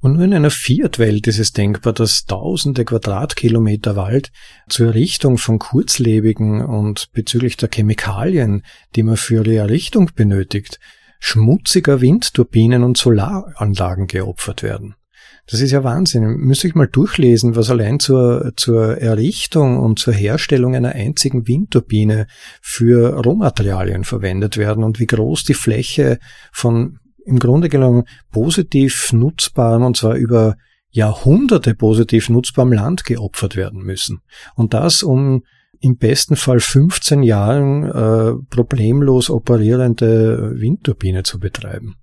Und 0.03 0.15
nur 0.15 0.25
in 0.25 0.33
einer 0.33 0.51
Fiat-Welt 0.51 1.27
ist 1.27 1.39
es 1.39 1.53
denkbar, 1.53 1.93
dass 1.93 2.25
tausende 2.25 2.83
Quadratkilometer 2.83 3.95
Wald 3.95 4.33
zur 4.67 4.87
Errichtung 4.87 5.37
von 5.37 5.59
kurzlebigen 5.59 6.61
und 6.61 7.13
bezüglich 7.13 7.55
der 7.55 7.69
Chemikalien, 7.73 8.63
die 8.97 9.03
man 9.03 9.15
für 9.15 9.35
ihre 9.35 9.55
Errichtung 9.55 10.11
benötigt, 10.13 10.81
schmutziger 11.21 12.01
Windturbinen 12.01 12.83
und 12.83 12.97
Solaranlagen 12.97 14.07
geopfert 14.07 14.61
werden. 14.61 14.95
Das 15.49 15.61
ist 15.61 15.71
ja 15.71 15.85
Wahnsinn. 15.85 16.23
Müsste 16.23 16.67
ich 16.67 16.75
mal 16.75 16.87
durchlesen, 16.87 17.55
was 17.55 17.69
allein 17.69 18.01
zur, 18.01 18.51
zur 18.57 18.97
Errichtung 18.97 19.79
und 19.79 19.99
zur 19.99 20.13
Herstellung 20.13 20.75
einer 20.75 20.91
einzigen 20.91 21.47
Windturbine 21.47 22.27
für 22.61 23.13
Rohmaterialien 23.23 24.03
verwendet 24.03 24.57
werden 24.57 24.83
und 24.83 24.99
wie 24.99 25.07
groß 25.07 25.45
die 25.45 25.53
Fläche 25.53 26.19
von 26.51 26.99
im 27.25 27.39
Grunde 27.39 27.69
genommen 27.69 28.03
positiv 28.31 29.11
nutzbarem, 29.13 29.83
und 29.83 29.97
zwar 29.97 30.15
über 30.15 30.55
Jahrhunderte 30.89 31.73
positiv 31.73 32.29
nutzbarem 32.29 32.71
Land 32.71 33.05
geopfert 33.05 33.55
werden 33.55 33.81
müssen. 33.83 34.21
Und 34.55 34.73
das, 34.73 35.03
um 35.03 35.43
im 35.79 35.97
besten 35.97 36.37
Fall 36.37 36.61
15 36.61 37.23
Jahren 37.23 37.83
äh, 37.83 38.33
problemlos 38.49 39.29
operierende 39.29 40.53
Windturbine 40.55 41.23
zu 41.23 41.39
betreiben. 41.39 41.95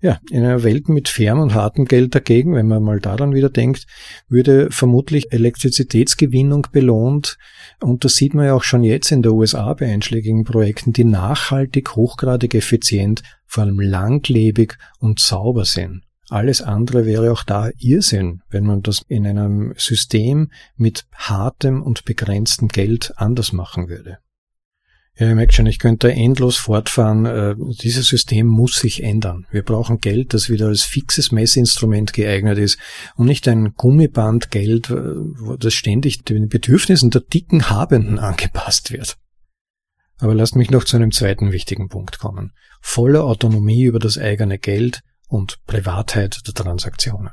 Ja, 0.00 0.20
in 0.30 0.44
einer 0.44 0.62
Welt 0.62 0.88
mit 0.88 1.08
fairem 1.08 1.38
und 1.40 1.54
hartem 1.54 1.86
Geld 1.86 2.14
dagegen, 2.14 2.54
wenn 2.54 2.68
man 2.68 2.82
mal 2.82 3.00
daran 3.00 3.34
wieder 3.34 3.48
denkt, 3.48 3.86
würde 4.28 4.68
vermutlich 4.70 5.32
Elektrizitätsgewinnung 5.32 6.66
belohnt. 6.72 7.38
Und 7.80 8.04
das 8.04 8.16
sieht 8.16 8.34
man 8.34 8.46
ja 8.46 8.54
auch 8.54 8.64
schon 8.64 8.82
jetzt 8.82 9.10
in 9.12 9.22
der 9.22 9.32
USA 9.32 9.72
bei 9.72 9.90
einschlägigen 9.90 10.44
Projekten, 10.44 10.92
die 10.92 11.04
nachhaltig, 11.04 11.96
hochgradig 11.96 12.54
effizient, 12.54 13.22
vor 13.54 13.64
allem 13.64 13.80
langlebig 13.80 14.76
und 14.98 15.20
sauber 15.20 15.64
sind. 15.64 16.02
Alles 16.28 16.60
andere 16.60 17.06
wäre 17.06 17.30
auch 17.30 17.44
da 17.44 17.70
Irrsinn, 17.78 18.42
wenn 18.50 18.64
man 18.64 18.82
das 18.82 19.02
in 19.08 19.26
einem 19.26 19.74
System 19.76 20.50
mit 20.76 21.04
hartem 21.14 21.82
und 21.82 22.04
begrenztem 22.04 22.68
Geld 22.68 23.12
anders 23.16 23.52
machen 23.52 23.88
würde. 23.88 24.18
Ja, 25.16 25.28
ihr 25.28 25.36
merkt 25.36 25.54
schon, 25.54 25.66
ich 25.66 25.78
könnte 25.78 26.10
endlos 26.10 26.56
fortfahren. 26.56 27.24
Äh, 27.26 27.54
dieses 27.80 28.08
System 28.08 28.48
muss 28.48 28.74
sich 28.74 29.04
ändern. 29.04 29.46
Wir 29.52 29.62
brauchen 29.62 30.00
Geld, 30.00 30.34
das 30.34 30.50
wieder 30.50 30.66
als 30.66 30.82
fixes 30.82 31.30
Messinstrument 31.30 32.12
geeignet 32.12 32.58
ist 32.58 32.78
und 33.14 33.26
nicht 33.26 33.46
ein 33.46 33.74
Gummibandgeld, 33.76 34.90
äh, 34.90 35.14
das 35.60 35.74
ständig 35.74 36.24
den 36.24 36.48
Bedürfnissen 36.48 37.10
der 37.10 37.20
dicken 37.20 37.70
Habenden 37.70 38.18
angepasst 38.18 38.90
wird. 38.90 39.16
Aber 40.24 40.34
lasst 40.34 40.56
mich 40.56 40.70
noch 40.70 40.84
zu 40.84 40.96
einem 40.96 41.12
zweiten 41.12 41.52
wichtigen 41.52 41.90
Punkt 41.90 42.18
kommen. 42.18 42.54
Volle 42.80 43.24
Autonomie 43.24 43.82
über 43.84 43.98
das 43.98 44.16
eigene 44.16 44.58
Geld 44.58 45.02
und 45.28 45.62
Privatheit 45.66 46.40
der 46.46 46.54
Transaktionen. 46.54 47.28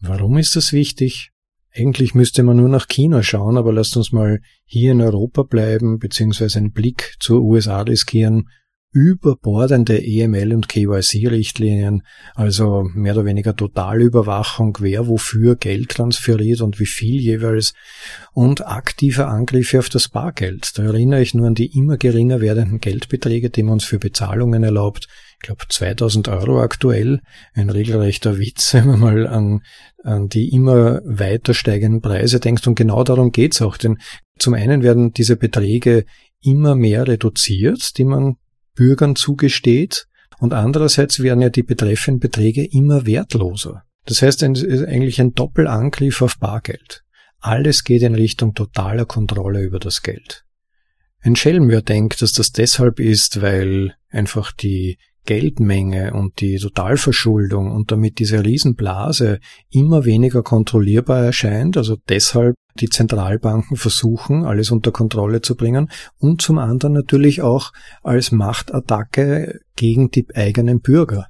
Warum 0.00 0.38
ist 0.38 0.56
das 0.56 0.72
wichtig? 0.72 1.30
Eigentlich 1.74 2.14
müsste 2.14 2.42
man 2.42 2.56
nur 2.56 2.70
nach 2.70 2.88
China 2.88 3.22
schauen, 3.22 3.58
aber 3.58 3.74
lasst 3.74 3.98
uns 3.98 4.12
mal 4.12 4.40
hier 4.64 4.92
in 4.92 5.02
Europa 5.02 5.42
bleiben, 5.42 5.98
beziehungsweise 5.98 6.58
einen 6.58 6.72
Blick 6.72 7.16
zur 7.20 7.42
USA 7.42 7.82
riskieren 7.82 8.48
überbordende 8.92 10.02
EML 10.02 10.54
und 10.54 10.68
KYC-Richtlinien, 10.68 12.02
also 12.34 12.88
mehr 12.94 13.14
oder 13.14 13.26
weniger 13.26 13.54
Totalüberwachung, 13.54 14.78
wer 14.80 15.06
wofür 15.06 15.56
Geld 15.56 15.90
transferiert 15.90 16.62
und 16.62 16.80
wie 16.80 16.86
viel 16.86 17.20
jeweils 17.20 17.74
und 18.32 18.66
aktive 18.66 19.26
Angriffe 19.26 19.78
auf 19.78 19.90
das 19.90 20.08
Bargeld. 20.08 20.78
Da 20.78 20.84
erinnere 20.84 21.20
ich 21.20 21.34
nur 21.34 21.46
an 21.46 21.54
die 21.54 21.76
immer 21.76 21.98
geringer 21.98 22.40
werdenden 22.40 22.80
Geldbeträge, 22.80 23.50
die 23.50 23.62
man 23.62 23.74
uns 23.74 23.84
für 23.84 23.98
Bezahlungen 23.98 24.64
erlaubt. 24.64 25.06
Ich 25.40 25.46
glaube 25.46 25.64
2000 25.68 26.28
Euro 26.28 26.60
aktuell, 26.60 27.20
ein 27.52 27.70
regelrechter 27.70 28.38
Witz, 28.38 28.72
wenn 28.74 28.86
man 28.86 29.00
mal 29.00 29.26
an, 29.26 29.60
an 30.02 30.28
die 30.28 30.48
immer 30.48 31.02
weiter 31.04 31.52
steigenden 31.52 32.00
Preise 32.00 32.40
denkt. 32.40 32.66
Und 32.66 32.74
genau 32.74 33.04
darum 33.04 33.32
geht's 33.32 33.60
auch, 33.60 33.76
denn 33.76 33.98
zum 34.38 34.54
einen 34.54 34.82
werden 34.82 35.12
diese 35.12 35.36
Beträge 35.36 36.06
immer 36.40 36.74
mehr 36.74 37.06
reduziert, 37.06 37.98
die 37.98 38.04
man 38.04 38.36
Bürgern 38.78 39.16
zugesteht, 39.16 40.06
und 40.38 40.54
andererseits 40.54 41.20
werden 41.20 41.42
ja 41.42 41.48
die 41.48 41.64
betreffenden 41.64 42.20
Beträge 42.20 42.64
immer 42.64 43.06
wertloser. 43.06 43.82
Das 44.04 44.22
heißt, 44.22 44.44
es 44.44 44.62
ist 44.62 44.84
eigentlich 44.84 45.20
ein 45.20 45.34
Doppelangriff 45.34 46.22
auf 46.22 46.38
Bargeld. 46.38 47.02
Alles 47.40 47.82
geht 47.82 48.02
in 48.02 48.14
Richtung 48.14 48.54
totaler 48.54 49.04
Kontrolle 49.04 49.62
über 49.62 49.80
das 49.80 50.02
Geld. 50.02 50.44
Ein 51.20 51.34
Schelm, 51.34 51.68
wer 51.68 51.82
denkt, 51.82 52.22
dass 52.22 52.32
das 52.32 52.52
deshalb 52.52 53.00
ist, 53.00 53.42
weil 53.42 53.94
einfach 54.10 54.52
die 54.52 54.98
Geldmenge 55.28 56.14
und 56.14 56.40
die 56.40 56.56
Totalverschuldung 56.56 57.70
und 57.70 57.92
damit 57.92 58.18
diese 58.18 58.42
Riesenblase 58.42 59.40
immer 59.68 60.06
weniger 60.06 60.42
kontrollierbar 60.42 61.22
erscheint, 61.22 61.76
also 61.76 61.98
deshalb 62.08 62.54
die 62.80 62.88
Zentralbanken 62.88 63.76
versuchen, 63.76 64.46
alles 64.46 64.70
unter 64.70 64.90
Kontrolle 64.90 65.42
zu 65.42 65.54
bringen 65.54 65.90
und 66.16 66.40
zum 66.40 66.56
anderen 66.56 66.94
natürlich 66.94 67.42
auch 67.42 67.72
als 68.02 68.32
Machtattacke 68.32 69.60
gegen 69.76 70.10
die 70.10 70.26
eigenen 70.34 70.80
Bürger. 70.80 71.26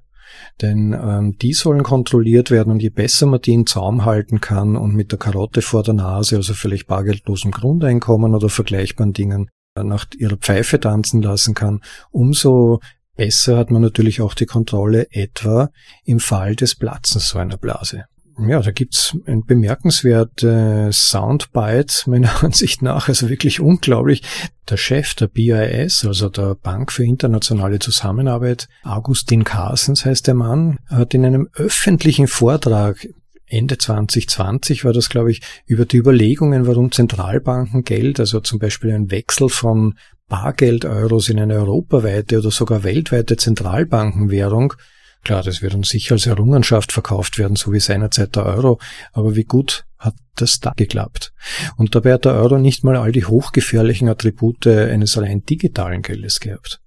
Denn 0.62 0.92
ähm, 0.92 1.36
die 1.42 1.52
sollen 1.52 1.82
kontrolliert 1.82 2.52
werden 2.52 2.70
und 2.70 2.80
je 2.80 2.90
besser 2.90 3.26
man 3.26 3.40
die 3.40 3.52
in 3.52 3.66
Zaum 3.66 4.04
halten 4.04 4.40
kann 4.40 4.76
und 4.76 4.94
mit 4.94 5.10
der 5.10 5.18
Karotte 5.18 5.60
vor 5.60 5.82
der 5.82 5.94
Nase, 5.94 6.36
also 6.36 6.54
vielleicht 6.54 6.86
bargeldlosem 6.86 7.50
Grundeinkommen 7.50 8.32
oder 8.32 8.48
vergleichbaren 8.48 9.12
Dingen, 9.12 9.50
nach 9.74 10.06
ihrer 10.18 10.36
Pfeife 10.36 10.80
tanzen 10.80 11.22
lassen 11.22 11.54
kann, 11.54 11.80
umso 12.10 12.80
Besser 13.18 13.58
hat 13.58 13.72
man 13.72 13.82
natürlich 13.82 14.20
auch 14.20 14.32
die 14.32 14.46
Kontrolle 14.46 15.08
etwa 15.10 15.70
im 16.04 16.20
Fall 16.20 16.54
des 16.54 16.76
Platzens 16.76 17.28
so 17.28 17.38
einer 17.38 17.56
Blase. 17.56 18.04
Ja, 18.38 18.60
da 18.60 18.70
gibt's 18.70 19.16
ein 19.26 19.44
bemerkenswertes 19.44 21.10
Soundbite 21.10 21.94
meiner 22.08 22.44
Ansicht 22.44 22.80
nach, 22.80 23.08
also 23.08 23.28
wirklich 23.28 23.58
unglaublich. 23.58 24.22
Der 24.70 24.76
Chef 24.76 25.14
der 25.16 25.26
BIS, 25.26 26.04
also 26.04 26.28
der 26.28 26.54
Bank 26.54 26.92
für 26.92 27.02
internationale 27.02 27.80
Zusammenarbeit, 27.80 28.68
Augustin 28.84 29.42
Carstens 29.42 30.04
heißt 30.04 30.28
der 30.28 30.34
Mann, 30.34 30.78
hat 30.86 31.12
in 31.12 31.26
einem 31.26 31.48
öffentlichen 31.54 32.28
Vortrag 32.28 33.04
Ende 33.46 33.78
2020 33.78 34.84
war 34.84 34.92
das, 34.92 35.08
glaube 35.08 35.32
ich, 35.32 35.40
über 35.66 35.86
die 35.86 35.96
Überlegungen, 35.96 36.68
warum 36.68 36.92
Zentralbanken 36.92 37.82
Geld, 37.82 38.20
also 38.20 38.40
zum 38.40 38.60
Beispiel 38.60 38.92
ein 38.92 39.10
Wechsel 39.10 39.48
von 39.48 39.94
Bargeld-Euros 40.28 41.28
in 41.28 41.40
eine 41.40 41.54
europaweite 41.54 42.38
oder 42.38 42.50
sogar 42.50 42.84
weltweite 42.84 43.36
Zentralbankenwährung. 43.36 44.74
Klar, 45.24 45.42
das 45.42 45.62
wird 45.62 45.74
uns 45.74 45.88
sicher 45.88 46.14
als 46.14 46.26
Errungenschaft 46.26 46.92
verkauft 46.92 47.38
werden, 47.38 47.56
so 47.56 47.72
wie 47.72 47.80
seinerzeit 47.80 48.36
der 48.36 48.46
Euro, 48.46 48.78
aber 49.12 49.34
wie 49.34 49.44
gut 49.44 49.84
hat 49.98 50.14
das 50.36 50.60
da 50.60 50.72
geklappt? 50.76 51.32
Und 51.76 51.94
dabei 51.94 52.14
hat 52.14 52.24
der 52.24 52.34
Euro 52.34 52.58
nicht 52.58 52.84
mal 52.84 52.96
all 52.96 53.10
die 53.10 53.24
hochgefährlichen 53.24 54.08
Attribute 54.08 54.66
eines 54.66 55.20
rein 55.20 55.44
digitalen 55.44 56.02
Geldes 56.02 56.38
gehabt. 56.38 56.80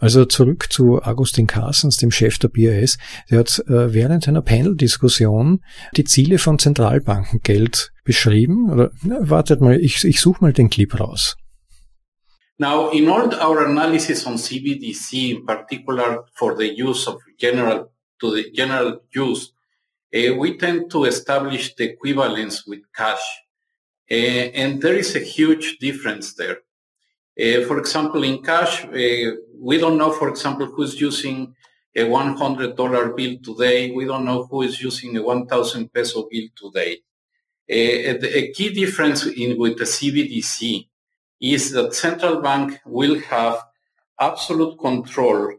Also 0.00 0.24
zurück 0.24 0.68
zu 0.70 1.02
Augustin 1.02 1.48
Carstens, 1.48 1.96
dem 1.96 2.12
Chef 2.12 2.38
der 2.38 2.48
BAS. 2.48 2.98
Der 3.30 3.40
hat 3.40 3.58
äh, 3.66 3.92
während 3.92 4.28
einer 4.28 4.42
Panel-Diskussion 4.42 5.60
die 5.96 6.04
Ziele 6.04 6.38
von 6.38 6.58
Zentralbankengeld 6.58 7.92
beschrieben. 8.04 8.70
Oder 8.70 8.92
na, 9.02 9.18
wartet 9.28 9.60
mal, 9.60 9.76
ich, 9.80 10.04
ich 10.04 10.20
suche 10.20 10.42
mal 10.42 10.52
den 10.52 10.70
Clip 10.70 10.98
raus. 10.98 11.36
Now, 12.60 12.90
in 12.90 13.08
all 13.08 13.32
our 13.36 13.66
analysis 13.66 14.26
on 14.26 14.34
CBDC, 14.34 15.36
in 15.36 15.46
particular 15.46 16.24
for 16.34 16.56
the 16.56 16.68
use 16.74 17.06
of 17.06 17.20
general 17.38 17.92
to 18.20 18.34
the 18.34 18.50
general 18.50 19.00
use, 19.14 19.52
uh, 20.12 20.34
we 20.34 20.56
tend 20.56 20.90
to 20.90 21.04
establish 21.04 21.74
the 21.76 21.84
equivalence 21.92 22.66
with 22.66 22.80
cash. 22.92 23.22
Uh, 24.10 24.14
and 24.14 24.82
there 24.82 24.96
is 24.96 25.14
a 25.14 25.20
huge 25.20 25.78
difference 25.78 26.34
there. 26.34 26.58
Uh, 27.40 27.64
for 27.66 27.78
example, 27.78 28.24
in 28.24 28.42
cash, 28.42 28.84
we 28.88 29.78
don't 29.78 29.96
know, 29.96 30.10
for 30.10 30.28
example, 30.28 30.66
who's 30.66 31.00
using 31.00 31.54
a 31.94 32.00
$100 32.00 33.16
bill 33.16 33.36
today. 33.44 33.92
We 33.92 34.04
don't 34.04 34.24
know 34.24 34.46
who 34.46 34.62
is 34.62 34.80
using 34.80 35.16
a 35.16 35.22
1,000 35.22 35.92
peso 35.92 36.26
bill 36.28 36.48
today. 36.56 36.98
A 37.70 38.50
key 38.52 38.72
difference 38.72 39.26
in 39.26 39.58
with 39.58 39.78
the 39.78 39.84
CBDC 39.84 40.88
is 41.40 41.70
that 41.72 41.94
central 41.94 42.40
bank 42.40 42.78
will 42.84 43.18
have 43.20 43.62
absolute 44.20 44.78
control 44.78 45.54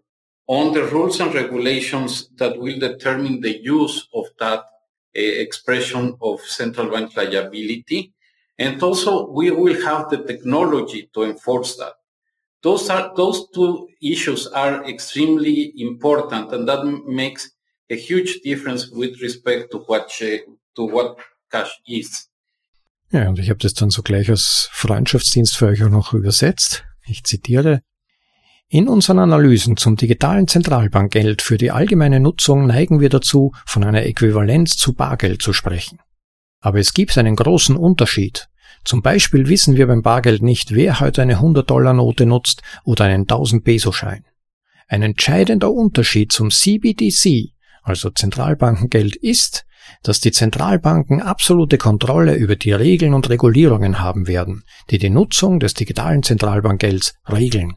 on 0.47 0.73
the 0.73 0.83
rules 0.85 1.19
and 1.19 1.33
regulations 1.33 2.29
that 2.37 2.57
will 2.59 2.79
determine 2.79 3.39
the 3.39 3.61
use 3.61 4.07
of 4.13 4.25
that 4.39 4.59
uh, 4.59 4.63
expression 5.13 6.17
of 6.21 6.41
central 6.41 6.89
bank 6.89 7.15
liability. 7.15 8.13
And 8.57 8.81
also 8.81 9.29
we 9.29 9.51
will 9.51 9.81
have 9.83 10.09
the 10.09 10.23
technology 10.23 11.09
to 11.13 11.23
enforce 11.23 11.77
that. 11.77 11.93
Those 12.61 12.89
are, 12.89 13.13
those 13.15 13.49
two 13.51 13.87
issues 14.01 14.47
are 14.47 14.83
extremely 14.85 15.71
important 15.77 16.51
and 16.51 16.67
that 16.67 16.83
makes 17.07 17.51
a 17.89 17.95
huge 17.95 18.41
difference 18.41 18.89
with 18.89 19.21
respect 19.21 19.71
to 19.71 19.77
what, 19.79 20.09
to 20.19 20.43
what 20.77 21.17
cash 21.51 21.71
is. 21.87 22.28
Ja, 23.11 23.27
und 23.27 23.39
ich 23.39 23.49
habe 23.49 23.59
das 23.59 23.73
dann 23.73 23.89
so 23.89 24.03
gleich 24.03 24.29
als 24.29 24.69
Freundschaftsdienst 24.71 25.57
für 25.57 25.67
euch 25.67 25.83
auch 25.83 25.89
noch 25.89 26.13
übersetzt. 26.13 26.85
Ich 27.07 27.23
zitiere. 27.23 27.81
In 28.67 28.87
unseren 28.87 29.17
Analysen 29.17 29.77
zum 29.77 29.95
digitalen 29.95 30.47
Zentralbankgeld 30.47 31.41
für 31.41 31.57
die 31.57 31.71
allgemeine 31.71 32.19
Nutzung 32.19 32.67
neigen 32.67 32.99
wir 32.99 33.09
dazu, 33.09 33.51
von 33.65 33.83
einer 33.83 34.05
Äquivalenz 34.05 34.77
zu 34.77 34.93
Bargeld 34.93 35.41
zu 35.41 35.53
sprechen. 35.53 35.97
Aber 36.59 36.77
es 36.77 36.93
gibt 36.93 37.17
einen 37.17 37.35
großen 37.35 37.75
Unterschied. 37.75 38.47
Zum 38.85 39.01
Beispiel 39.01 39.49
wissen 39.49 39.75
wir 39.75 39.87
beim 39.87 40.03
Bargeld 40.03 40.43
nicht, 40.43 40.75
wer 40.75 40.99
heute 40.99 41.23
eine 41.23 41.39
100-Dollar-Note 41.39 42.27
nutzt 42.27 42.61
oder 42.83 43.05
einen 43.05 43.25
1000-Peso-Schein. 43.25 44.25
Ein 44.87 45.01
entscheidender 45.01 45.71
Unterschied 45.71 46.31
zum 46.31 46.51
CBDC, 46.51 47.53
also 47.81 48.11
Zentralbankengeld, 48.11 49.15
ist, 49.15 49.65
dass 50.03 50.19
die 50.19 50.31
Zentralbanken 50.31 51.21
absolute 51.21 51.77
Kontrolle 51.77 52.35
über 52.35 52.55
die 52.55 52.71
Regeln 52.71 53.13
und 53.13 53.29
Regulierungen 53.29 53.99
haben 53.99 54.27
werden, 54.27 54.63
die 54.89 54.97
die 54.97 55.09
Nutzung 55.09 55.59
des 55.59 55.73
digitalen 55.73 56.23
Zentralbankgelds 56.23 57.15
regeln. 57.31 57.75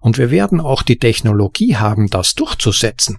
Und 0.00 0.18
wir 0.18 0.30
werden 0.30 0.60
auch 0.60 0.82
die 0.82 0.98
Technologie 0.98 1.76
haben, 1.76 2.08
das 2.08 2.34
durchzusetzen. 2.34 3.18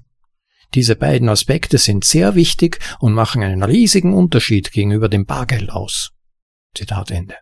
Diese 0.73 0.95
beiden 0.95 1.29
Aspekte 1.29 1.77
sind 1.77 2.03
sehr 2.03 2.35
wichtig 2.35 2.79
und 2.99 3.13
machen 3.13 3.41
einen 3.41 3.63
riesigen 3.63 4.13
Unterschied 4.13 4.71
gegenüber 4.71 5.09
dem 5.09 5.25
Bargeld 5.25 5.69
aus. 5.69 6.11
Zitat 6.75 7.11
Ende. 7.11 7.35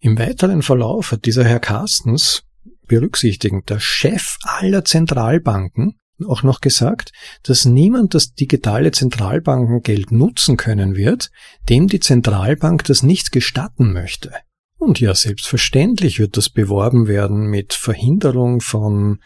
Im 0.00 0.18
weiteren 0.18 0.62
Verlauf 0.62 1.12
hat 1.12 1.24
dieser 1.26 1.44
Herr 1.44 1.60
Carstens, 1.60 2.44
berücksichtigend 2.86 3.68
der 3.68 3.80
Chef 3.80 4.38
aller 4.42 4.84
Zentralbanken, 4.84 5.98
auch 6.26 6.42
noch 6.42 6.60
gesagt, 6.60 7.12
dass 7.42 7.64
niemand 7.64 8.14
das 8.14 8.34
digitale 8.34 8.90
Zentralbankengeld 8.90 10.10
nutzen 10.10 10.56
können 10.56 10.96
wird, 10.96 11.30
dem 11.68 11.86
die 11.86 12.00
Zentralbank 12.00 12.84
das 12.84 13.02
nicht 13.02 13.32
gestatten 13.32 13.92
möchte. 13.92 14.32
Und 14.78 15.00
ja, 15.00 15.14
selbstverständlich 15.14 16.18
wird 16.18 16.36
das 16.36 16.50
beworben 16.50 17.08
werden 17.08 17.46
mit 17.48 17.72
Verhinderung 17.72 18.60
von 18.60 19.18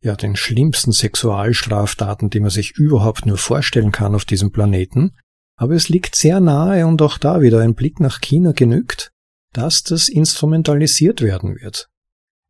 ja, 0.00 0.16
den 0.16 0.36
schlimmsten 0.36 0.92
Sexualstraftaten, 0.92 2.30
die 2.30 2.40
man 2.40 2.50
sich 2.50 2.72
überhaupt 2.72 3.26
nur 3.26 3.38
vorstellen 3.38 3.92
kann 3.92 4.14
auf 4.14 4.24
diesem 4.24 4.52
Planeten. 4.52 5.16
Aber 5.56 5.74
es 5.74 5.88
liegt 5.88 6.14
sehr 6.14 6.40
nahe 6.40 6.86
und 6.86 7.02
auch 7.02 7.18
da 7.18 7.40
wieder 7.40 7.60
ein 7.60 7.74
Blick 7.74 7.98
nach 7.98 8.20
China 8.20 8.52
genügt, 8.52 9.12
dass 9.52 9.82
das 9.82 10.08
instrumentalisiert 10.08 11.20
werden 11.20 11.56
wird. 11.56 11.88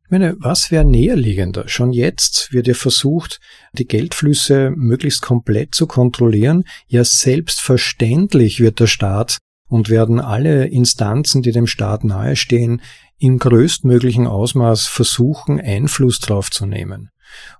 Ich 0.09 0.11
meine, 0.11 0.35
was 0.39 0.71
wäre 0.71 0.85
näherliegender? 0.85 1.67
Schon 1.67 1.93
jetzt 1.93 2.51
wird 2.51 2.65
ja 2.65 2.73
versucht, 2.73 3.39
die 3.73 3.85
Geldflüsse 3.85 4.71
möglichst 4.75 5.21
komplett 5.21 5.75
zu 5.75 5.85
kontrollieren. 5.85 6.63
Ja, 6.87 7.03
selbstverständlich 7.03 8.59
wird 8.59 8.79
der 8.79 8.87
Staat 8.87 9.37
und 9.67 9.89
werden 9.89 10.19
alle 10.19 10.65
Instanzen, 10.65 11.43
die 11.43 11.51
dem 11.51 11.67
Staat 11.67 12.05
nahestehen, 12.05 12.81
im 13.19 13.37
größtmöglichen 13.37 14.25
Ausmaß 14.25 14.87
versuchen, 14.87 15.61
Einfluss 15.61 16.19
drauf 16.19 16.49
zu 16.49 16.65
nehmen. 16.65 17.09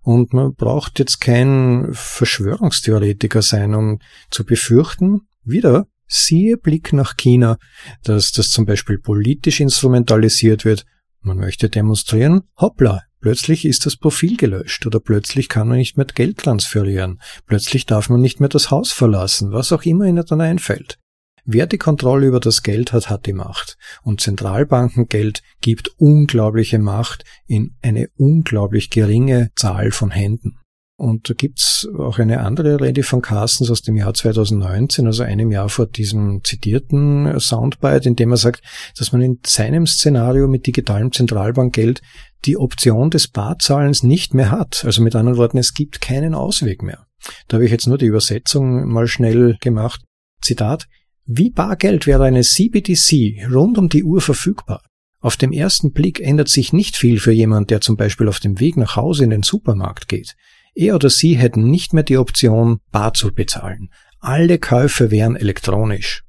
Und 0.01 0.33
man 0.33 0.55
braucht 0.55 0.97
jetzt 0.97 1.21
kein 1.21 1.89
Verschwörungstheoretiker 1.91 3.43
sein, 3.43 3.75
um 3.75 3.99
zu 4.31 4.43
befürchten, 4.43 5.27
wieder 5.43 5.85
siehe 6.07 6.57
Blick 6.57 6.93
nach 6.93 7.15
China, 7.15 7.59
dass 8.03 8.31
das 8.31 8.49
zum 8.49 8.65
Beispiel 8.65 8.97
politisch 8.97 9.59
instrumentalisiert 9.59 10.65
wird 10.65 10.87
man 11.21 11.37
möchte 11.37 11.69
demonstrieren, 11.69 12.43
hoppla, 12.57 13.03
Plötzlich 13.21 13.65
ist 13.65 13.85
das 13.85 13.97
Profil 13.97 14.37
gelöscht 14.37 14.85
oder 14.85 15.01
plötzlich 15.01 15.49
kann 15.49 15.67
man 15.67 15.77
nicht 15.77 15.97
mehr 15.97 16.05
Geld 16.05 16.37
transferieren. 16.37 17.19
Plötzlich 17.47 17.85
darf 17.85 18.09
man 18.09 18.21
nicht 18.21 18.39
mehr 18.39 18.47
das 18.47 18.71
Haus 18.71 18.93
verlassen, 18.93 19.51
was 19.51 19.73
auch 19.73 19.83
immer 19.83 20.05
Ihnen 20.05 20.25
dann 20.25 20.39
einfällt. 20.39 20.99
Wer 21.43 21.67
die 21.67 21.77
Kontrolle 21.77 22.27
über 22.27 22.39
das 22.39 22.63
Geld 22.63 22.93
hat, 22.93 23.09
hat 23.09 23.25
die 23.25 23.33
Macht. 23.33 23.77
Und 24.03 24.21
Zentralbankengeld 24.21 25.41
gibt 25.61 25.89
unglaubliche 25.97 26.79
Macht 26.79 27.25
in 27.45 27.75
eine 27.81 28.07
unglaublich 28.15 28.89
geringe 28.89 29.49
Zahl 29.55 29.91
von 29.91 30.11
Händen. 30.11 30.58
Und 30.99 31.29
da 31.29 31.33
gibt's 31.33 31.87
auch 31.97 32.19
eine 32.19 32.41
andere 32.41 32.81
Rede 32.81 33.03
von 33.03 33.21
Carstens 33.21 33.71
aus 33.71 33.81
dem 33.81 33.95
Jahr 33.95 34.13
2019, 34.13 35.07
also 35.07 35.23
einem 35.23 35.49
Jahr 35.49 35.69
vor 35.69 35.87
diesem 35.87 36.43
zitierten 36.43 37.39
Soundbite, 37.39 38.09
in 38.09 38.17
dem 38.17 38.31
er 38.31 38.37
sagt, 38.37 38.61
dass 38.97 39.13
man 39.13 39.21
in 39.21 39.39
seinem 39.45 39.87
Szenario 39.87 40.49
mit 40.49 40.67
digitalem 40.67 41.13
Zentralbankgeld 41.13 42.01
die 42.43 42.57
Option 42.57 43.11
des 43.11 43.29
Barzahlens 43.29 44.03
nicht 44.03 44.33
mehr 44.33 44.51
hat. 44.51 44.83
Also 44.83 45.01
mit 45.01 45.15
anderen 45.15 45.37
Worten, 45.37 45.57
es 45.57 45.73
gibt 45.73 46.01
keinen 46.01 46.35
Ausweg 46.35 46.83
mehr. 46.83 47.05
Da 47.47 47.55
habe 47.55 47.65
ich 47.65 47.71
jetzt 47.71 47.87
nur 47.87 47.97
die 47.97 48.07
Übersetzung 48.07 48.89
mal 48.89 49.07
schnell 49.07 49.55
gemacht. 49.61 50.01
Zitat, 50.41 50.89
wie 51.25 51.49
Bargeld 51.49 52.07
wäre 52.07 52.25
eine 52.25 52.41
CBDC 52.41 53.47
rund 53.49 53.77
um 53.77 53.87
die 53.87 54.03
Uhr 54.03 54.19
verfügbar. 54.19 54.81
Auf 55.21 55.37
dem 55.37 55.53
ersten 55.53 55.93
Blick 55.93 56.19
ändert 56.19 56.49
sich 56.49 56.73
nicht 56.73 56.97
viel 56.97 57.21
für 57.21 57.31
jemand, 57.31 57.69
der 57.69 57.79
zum 57.79 57.95
Beispiel 57.95 58.27
auf 58.27 58.41
dem 58.41 58.59
Weg 58.59 58.75
nach 58.75 58.97
Hause 58.97 59.23
in 59.23 59.29
den 59.29 59.43
Supermarkt 59.43 60.09
geht. 60.09 60.35
Er 60.75 60.95
oder 60.95 61.09
sie 61.09 61.37
hätten 61.37 61.69
nicht 61.69 61.93
mehr 61.93 62.03
die 62.03 62.17
Option, 62.17 62.79
bar 62.91 63.13
zu 63.13 63.33
bezahlen. 63.33 63.89
Alle 64.19 64.59
Käufe 64.59 65.11
wären 65.11 65.35
elektronisch. 65.35 66.23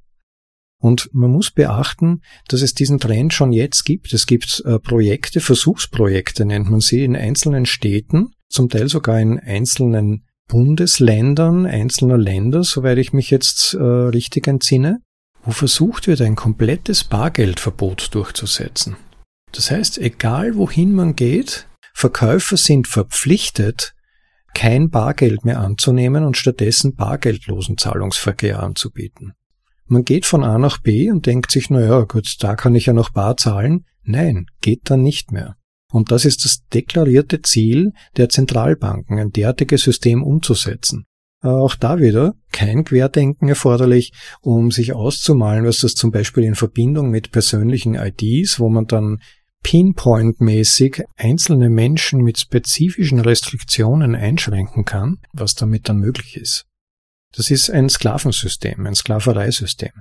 Und 0.79 1.11
man 1.13 1.31
muss 1.31 1.51
beachten, 1.51 2.23
dass 2.49 2.63
es 2.63 2.75
diesen 2.75 2.99
Trend 2.99 3.35
schon 3.35 3.53
jetzt 3.53 3.85
gibt. 3.85 4.15
Es 4.15 4.27
gibt 4.27 4.63
äh, 4.65 4.79
Projekte, 4.79 5.41
Versuchsprojekte 5.41 6.47
nennt 6.47 6.71
man 6.71 6.81
sie, 6.81 7.05
in 7.05 7.17
einzelnen 7.17 7.67
Städten, 7.67 8.33
zum 8.49 8.71
Teil 8.71 8.89
sogar 8.89 9.21
in 9.21 9.39
einzelnen 9.39 10.25
Bundesländern 10.49 11.65
einzelner 11.65 12.19
Länder, 12.19 12.65
soweit 12.65 12.99
ich 12.99 13.13
mich 13.13 13.31
jetzt 13.31 13.75
äh, 13.75 13.83
richtig 13.83 14.49
entsinne, 14.49 15.01
wo 15.45 15.53
versucht 15.53 16.09
wird, 16.09 16.21
ein 16.23 16.35
komplettes 16.35 17.05
Bargeldverbot 17.05 18.15
durchzusetzen. 18.15 18.97
Das 19.53 19.71
heißt, 19.71 19.99
egal 19.99 20.57
wohin 20.57 20.93
man 20.93 21.15
geht, 21.15 21.69
Verkäufer 21.95 22.57
sind 22.57 22.89
verpflichtet, 22.89 23.95
kein 24.55 24.91
Bargeld 24.91 25.45
mehr 25.45 25.61
anzunehmen 25.61 26.25
und 26.25 26.37
stattdessen 26.37 26.95
bargeldlosen 26.95 27.79
Zahlungsverkehr 27.79 28.63
anzubieten. 28.63 29.33
Man 29.87 30.05
geht 30.05 30.25
von 30.25 30.45
A 30.45 30.59
nach 30.59 30.79
B 30.79 31.11
und 31.11 31.27
denkt 31.27 31.51
sich, 31.51 31.69
na 31.71 31.81
ja, 31.81 32.01
gut, 32.03 32.37
da 32.41 32.55
kann 32.55 32.75
ich 32.75 32.87
ja 32.87 32.93
noch 32.93 33.11
bar 33.11 33.37
zahlen. 33.37 33.87
Nein, 34.03 34.47
geht 34.61 34.83
dann 34.85 35.03
nicht 35.03 35.33
mehr. 35.33 35.57
Und 35.91 36.13
das 36.13 36.25
ist 36.25 36.45
das 36.45 36.65
deklarierte 36.73 37.43
Ziel 37.43 37.93
der 38.17 38.29
Zentralbanken, 38.29 39.19
ein 39.19 39.33
derartiges 39.33 39.83
System 39.83 40.23
umzusetzen. 40.23 41.07
Auch 41.43 41.75
da 41.75 41.99
wieder 41.99 42.35
kein 42.53 42.85
Querdenken 42.85 43.49
erforderlich, 43.49 44.13
um 44.43 44.71
sich 44.71 44.93
auszumalen, 44.93 45.65
was 45.65 45.81
das 45.81 45.95
zum 45.95 46.11
Beispiel 46.11 46.45
in 46.45 46.55
Verbindung 46.55 47.11
mit 47.11 47.33
persönlichen 47.33 47.95
IDs, 47.95 48.61
wo 48.61 48.69
man 48.69 48.87
dann 48.87 49.21
Pinpoint-mäßig 49.63 51.05
einzelne 51.17 51.71
Menschen 51.71 52.23
mit 52.23 52.39
spezifischen 52.39 53.21
Restriktionen 53.21 54.15
einschränken 54.15 54.85
kann, 54.85 55.19
was 55.33 55.55
damit 55.55 55.89
dann 55.89 55.99
möglich 55.99 56.37
ist. 56.37 56.67
Das 57.37 57.51
ist 57.51 57.71
ein 57.71 57.89
Sklavensystem, 57.89 58.87
ein 58.87 58.95
Sklavereisystem. 58.95 59.93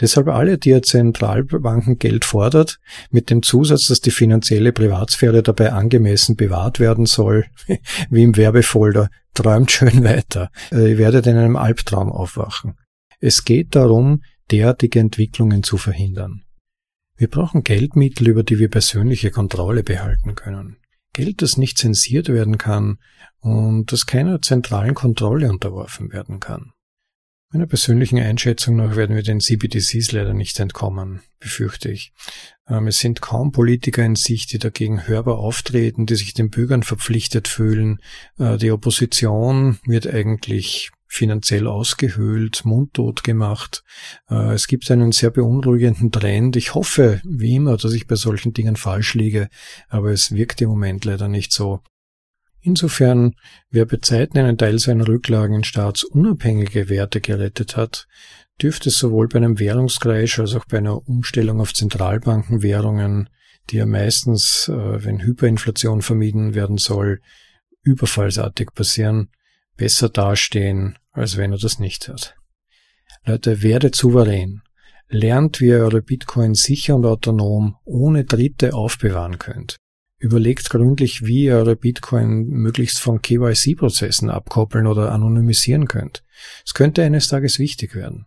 Deshalb 0.00 0.28
alle, 0.28 0.56
die 0.56 0.70
ihr 0.70 0.82
Zentralbanken 0.82 1.98
Geld 1.98 2.24
fordert, 2.24 2.78
mit 3.10 3.28
dem 3.28 3.42
Zusatz, 3.42 3.86
dass 3.86 4.00
die 4.00 4.10
finanzielle 4.10 4.72
Privatsphäre 4.72 5.42
dabei 5.42 5.72
angemessen 5.72 6.36
bewahrt 6.36 6.80
werden 6.80 7.04
soll, 7.04 7.44
wie 8.10 8.22
im 8.22 8.36
Werbefolder, 8.36 9.10
träumt 9.34 9.70
schön 9.70 10.02
weiter. 10.02 10.50
Ihr 10.70 10.96
werdet 10.96 11.26
in 11.26 11.36
einem 11.36 11.56
Albtraum 11.56 12.10
aufwachen. 12.10 12.78
Es 13.20 13.44
geht 13.44 13.76
darum, 13.76 14.22
derartige 14.50 15.00
Entwicklungen 15.00 15.62
zu 15.62 15.76
verhindern. 15.76 16.44
Wir 17.20 17.28
brauchen 17.28 17.64
Geldmittel, 17.64 18.28
über 18.28 18.42
die 18.42 18.58
wir 18.58 18.70
persönliche 18.70 19.30
Kontrolle 19.30 19.82
behalten 19.82 20.36
können. 20.36 20.78
Geld, 21.12 21.42
das 21.42 21.58
nicht 21.58 21.76
zensiert 21.76 22.30
werden 22.30 22.56
kann 22.56 22.96
und 23.40 23.92
das 23.92 24.06
keiner 24.06 24.40
zentralen 24.40 24.94
Kontrolle 24.94 25.50
unterworfen 25.50 26.10
werden 26.12 26.40
kann. 26.40 26.72
Meiner 27.52 27.66
persönlichen 27.66 28.18
Einschätzung 28.18 28.76
nach 28.76 28.96
werden 28.96 29.14
wir 29.14 29.22
den 29.22 29.40
CBDCs 29.40 30.12
leider 30.12 30.32
nicht 30.32 30.58
entkommen, 30.60 31.20
befürchte 31.40 31.90
ich. 31.90 32.14
Ähm, 32.66 32.86
es 32.86 33.00
sind 33.00 33.20
kaum 33.20 33.52
Politiker 33.52 34.02
in 34.02 34.16
Sicht, 34.16 34.50
die 34.54 34.58
dagegen 34.58 35.06
hörbar 35.06 35.40
auftreten, 35.40 36.06
die 36.06 36.14
sich 36.14 36.32
den 36.32 36.48
Bürgern 36.48 36.82
verpflichtet 36.82 37.48
fühlen. 37.48 37.98
Äh, 38.38 38.56
die 38.56 38.70
Opposition 38.70 39.78
wird 39.84 40.06
eigentlich 40.06 40.90
finanziell 41.12 41.66
ausgehöhlt, 41.66 42.64
mundtot 42.64 43.24
gemacht. 43.24 43.82
Äh, 44.30 44.54
es 44.54 44.68
gibt 44.68 44.90
einen 44.90 45.10
sehr 45.10 45.30
beunruhigenden 45.30 46.12
Trend. 46.12 46.54
Ich 46.54 46.74
hoffe, 46.74 47.20
wie 47.24 47.56
immer, 47.56 47.76
dass 47.76 47.92
ich 47.92 48.06
bei 48.06 48.14
solchen 48.14 48.52
Dingen 48.52 48.76
falsch 48.76 49.14
liege, 49.14 49.48
aber 49.88 50.12
es 50.12 50.32
wirkt 50.32 50.62
im 50.62 50.70
Moment 50.70 51.04
leider 51.04 51.26
nicht 51.26 51.52
so. 51.52 51.80
Insofern, 52.62 53.34
wer 53.70 53.86
bei 53.86 53.96
Zeiten 53.96 54.38
einen 54.38 54.56
Teil 54.56 54.78
seiner 54.78 55.08
Rücklagen 55.08 55.56
in 55.56 55.64
staatsunabhängige 55.64 56.88
Werte 56.88 57.20
gerettet 57.20 57.76
hat, 57.76 58.06
dürfte 58.62 58.90
sowohl 58.90 59.26
bei 59.26 59.38
einem 59.38 59.58
Währungscrash 59.58 60.38
als 60.38 60.54
auch 60.54 60.66
bei 60.66 60.78
einer 60.78 61.08
Umstellung 61.08 61.60
auf 61.60 61.74
Zentralbankenwährungen, 61.74 63.30
die 63.70 63.76
ja 63.78 63.86
meistens, 63.86 64.68
äh, 64.68 65.04
wenn 65.04 65.22
Hyperinflation 65.22 66.02
vermieden 66.02 66.54
werden 66.54 66.78
soll, 66.78 67.20
überfallsartig 67.82 68.68
passieren, 68.74 69.30
besser 69.76 70.10
dastehen, 70.10 70.98
als 71.12 71.36
wenn 71.36 71.52
er 71.52 71.58
das 71.58 71.78
nicht 71.78 72.08
hat. 72.08 72.34
Leute, 73.24 73.62
werdet 73.62 73.94
souverän. 73.94 74.62
Lernt, 75.08 75.60
wie 75.60 75.66
ihr 75.66 75.80
eure 75.80 76.02
Bitcoin 76.02 76.54
sicher 76.54 76.94
und 76.94 77.04
autonom 77.04 77.76
ohne 77.84 78.24
Dritte 78.24 78.74
aufbewahren 78.74 79.38
könnt. 79.38 79.76
Überlegt 80.18 80.70
gründlich, 80.70 81.24
wie 81.24 81.44
ihr 81.44 81.56
eure 81.56 81.76
Bitcoin 81.76 82.46
möglichst 82.46 83.00
von 83.00 83.22
KYC-Prozessen 83.22 84.30
abkoppeln 84.30 84.86
oder 84.86 85.12
anonymisieren 85.12 85.88
könnt. 85.88 86.22
Es 86.64 86.74
könnte 86.74 87.02
eines 87.02 87.28
Tages 87.28 87.58
wichtig 87.58 87.94
werden. 87.94 88.26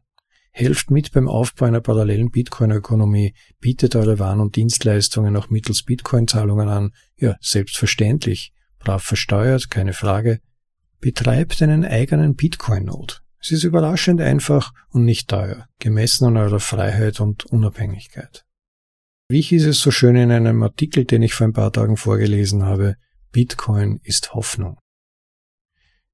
Helft 0.52 0.91
mit 0.91 1.12
beim 1.12 1.28
Aufbau 1.28 1.65
einer 1.65 1.82
parallelen 1.82 2.30
Bitcoin-Ökonomie, 2.32 3.34
bietet 3.60 3.96
eure 3.96 4.19
Waren 4.19 4.39
und 4.39 4.56
Dienstleistungen 4.56 5.36
auch 5.36 5.50
mittels 5.50 5.84
Bitcoin-Zahlungen 5.84 6.67
an. 6.67 6.91
Ja, 7.15 7.38
selbstverständlich. 7.41 8.54
Brav 8.80 9.04
versteuert, 9.04 9.69
keine 9.69 9.93
Frage. 9.93 10.41
Betreibt 11.04 11.62
einen 11.62 11.84
eigenen 11.84 12.34
Bitcoin-Node. 12.34 13.16
Es 13.42 13.52
ist 13.52 13.66
überraschend 13.66 14.22
einfach 14.22 14.72
und 14.88 15.04
nicht 15.04 15.28
teuer, 15.28 15.68
gemessen 15.80 16.28
an 16.28 16.38
eurer 16.38 16.62
Freiheit 16.62 17.20
und 17.20 17.44
Unabhängigkeit. 17.44 18.46
Wie 19.28 19.42
hieß 19.42 19.66
es 19.66 19.82
so 19.82 19.92
schön 19.92 20.16
in 20.16 20.32
einem 20.32 20.63
Artikel, 20.63 21.04
den 21.04 21.22
ich 21.22 21.34
vor 21.34 21.46
ein 21.46 21.52
paar 21.52 21.74
Tagen 21.74 21.98
vorgelesen 21.98 22.63
habe, 22.63 22.96
Bitcoin 23.34 24.00
ist 24.02 24.34
Hoffnung. 24.34 24.78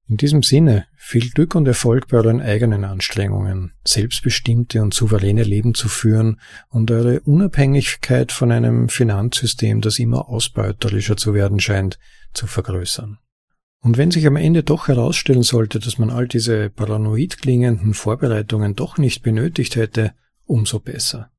In 0.08 0.16
diesem 0.16 0.42
Sinne 0.42 0.88
viel 0.96 1.30
Glück 1.30 1.54
und 1.54 1.68
Erfolg 1.68 2.08
bei 2.08 2.16
euren 2.16 2.40
eigenen 2.40 2.82
Anstrengungen, 2.82 3.74
selbstbestimmte 3.86 4.82
und 4.82 4.92
souveräne 4.92 5.44
Leben 5.44 5.74
zu 5.74 5.88
führen 5.88 6.40
und 6.68 6.90
eure 6.90 7.20
Unabhängigkeit 7.20 8.32
von 8.32 8.50
einem 8.50 8.88
Finanzsystem, 8.88 9.82
das 9.82 10.00
immer 10.00 10.28
ausbeuterischer 10.28 11.16
zu 11.16 11.32
werden 11.32 11.60
scheint, 11.60 12.00
zu 12.34 12.48
vergrößern. 12.48 13.18
Und 13.82 13.96
wenn 13.96 14.10
sich 14.10 14.26
am 14.26 14.36
Ende 14.36 14.62
doch 14.62 14.88
herausstellen 14.88 15.42
sollte, 15.42 15.78
dass 15.78 15.98
man 15.98 16.10
all 16.10 16.28
diese 16.28 16.68
paranoid 16.68 17.38
klingenden 17.38 17.94
Vorbereitungen 17.94 18.76
doch 18.76 18.98
nicht 18.98 19.22
benötigt 19.22 19.76
hätte, 19.76 20.12
umso 20.44 20.80
besser. 20.80 21.30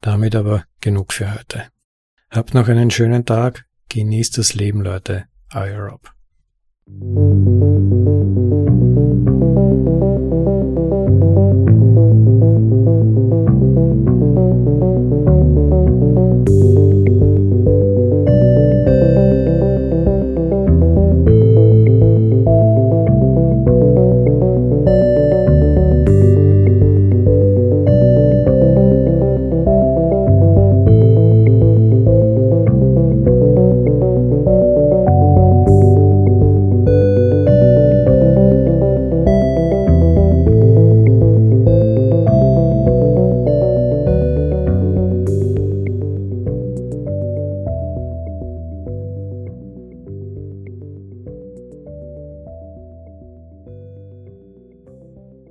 Damit 0.00 0.34
aber 0.34 0.64
genug 0.80 1.12
für 1.12 1.32
heute. 1.32 1.64
Habt 2.30 2.54
noch 2.54 2.68
einen 2.68 2.90
schönen 2.90 3.24
Tag, 3.24 3.66
genießt 3.88 4.38
das 4.38 4.54
Leben, 4.54 4.82
Leute. 4.82 5.26
Euer 5.54 5.90
Rob. 5.90 6.12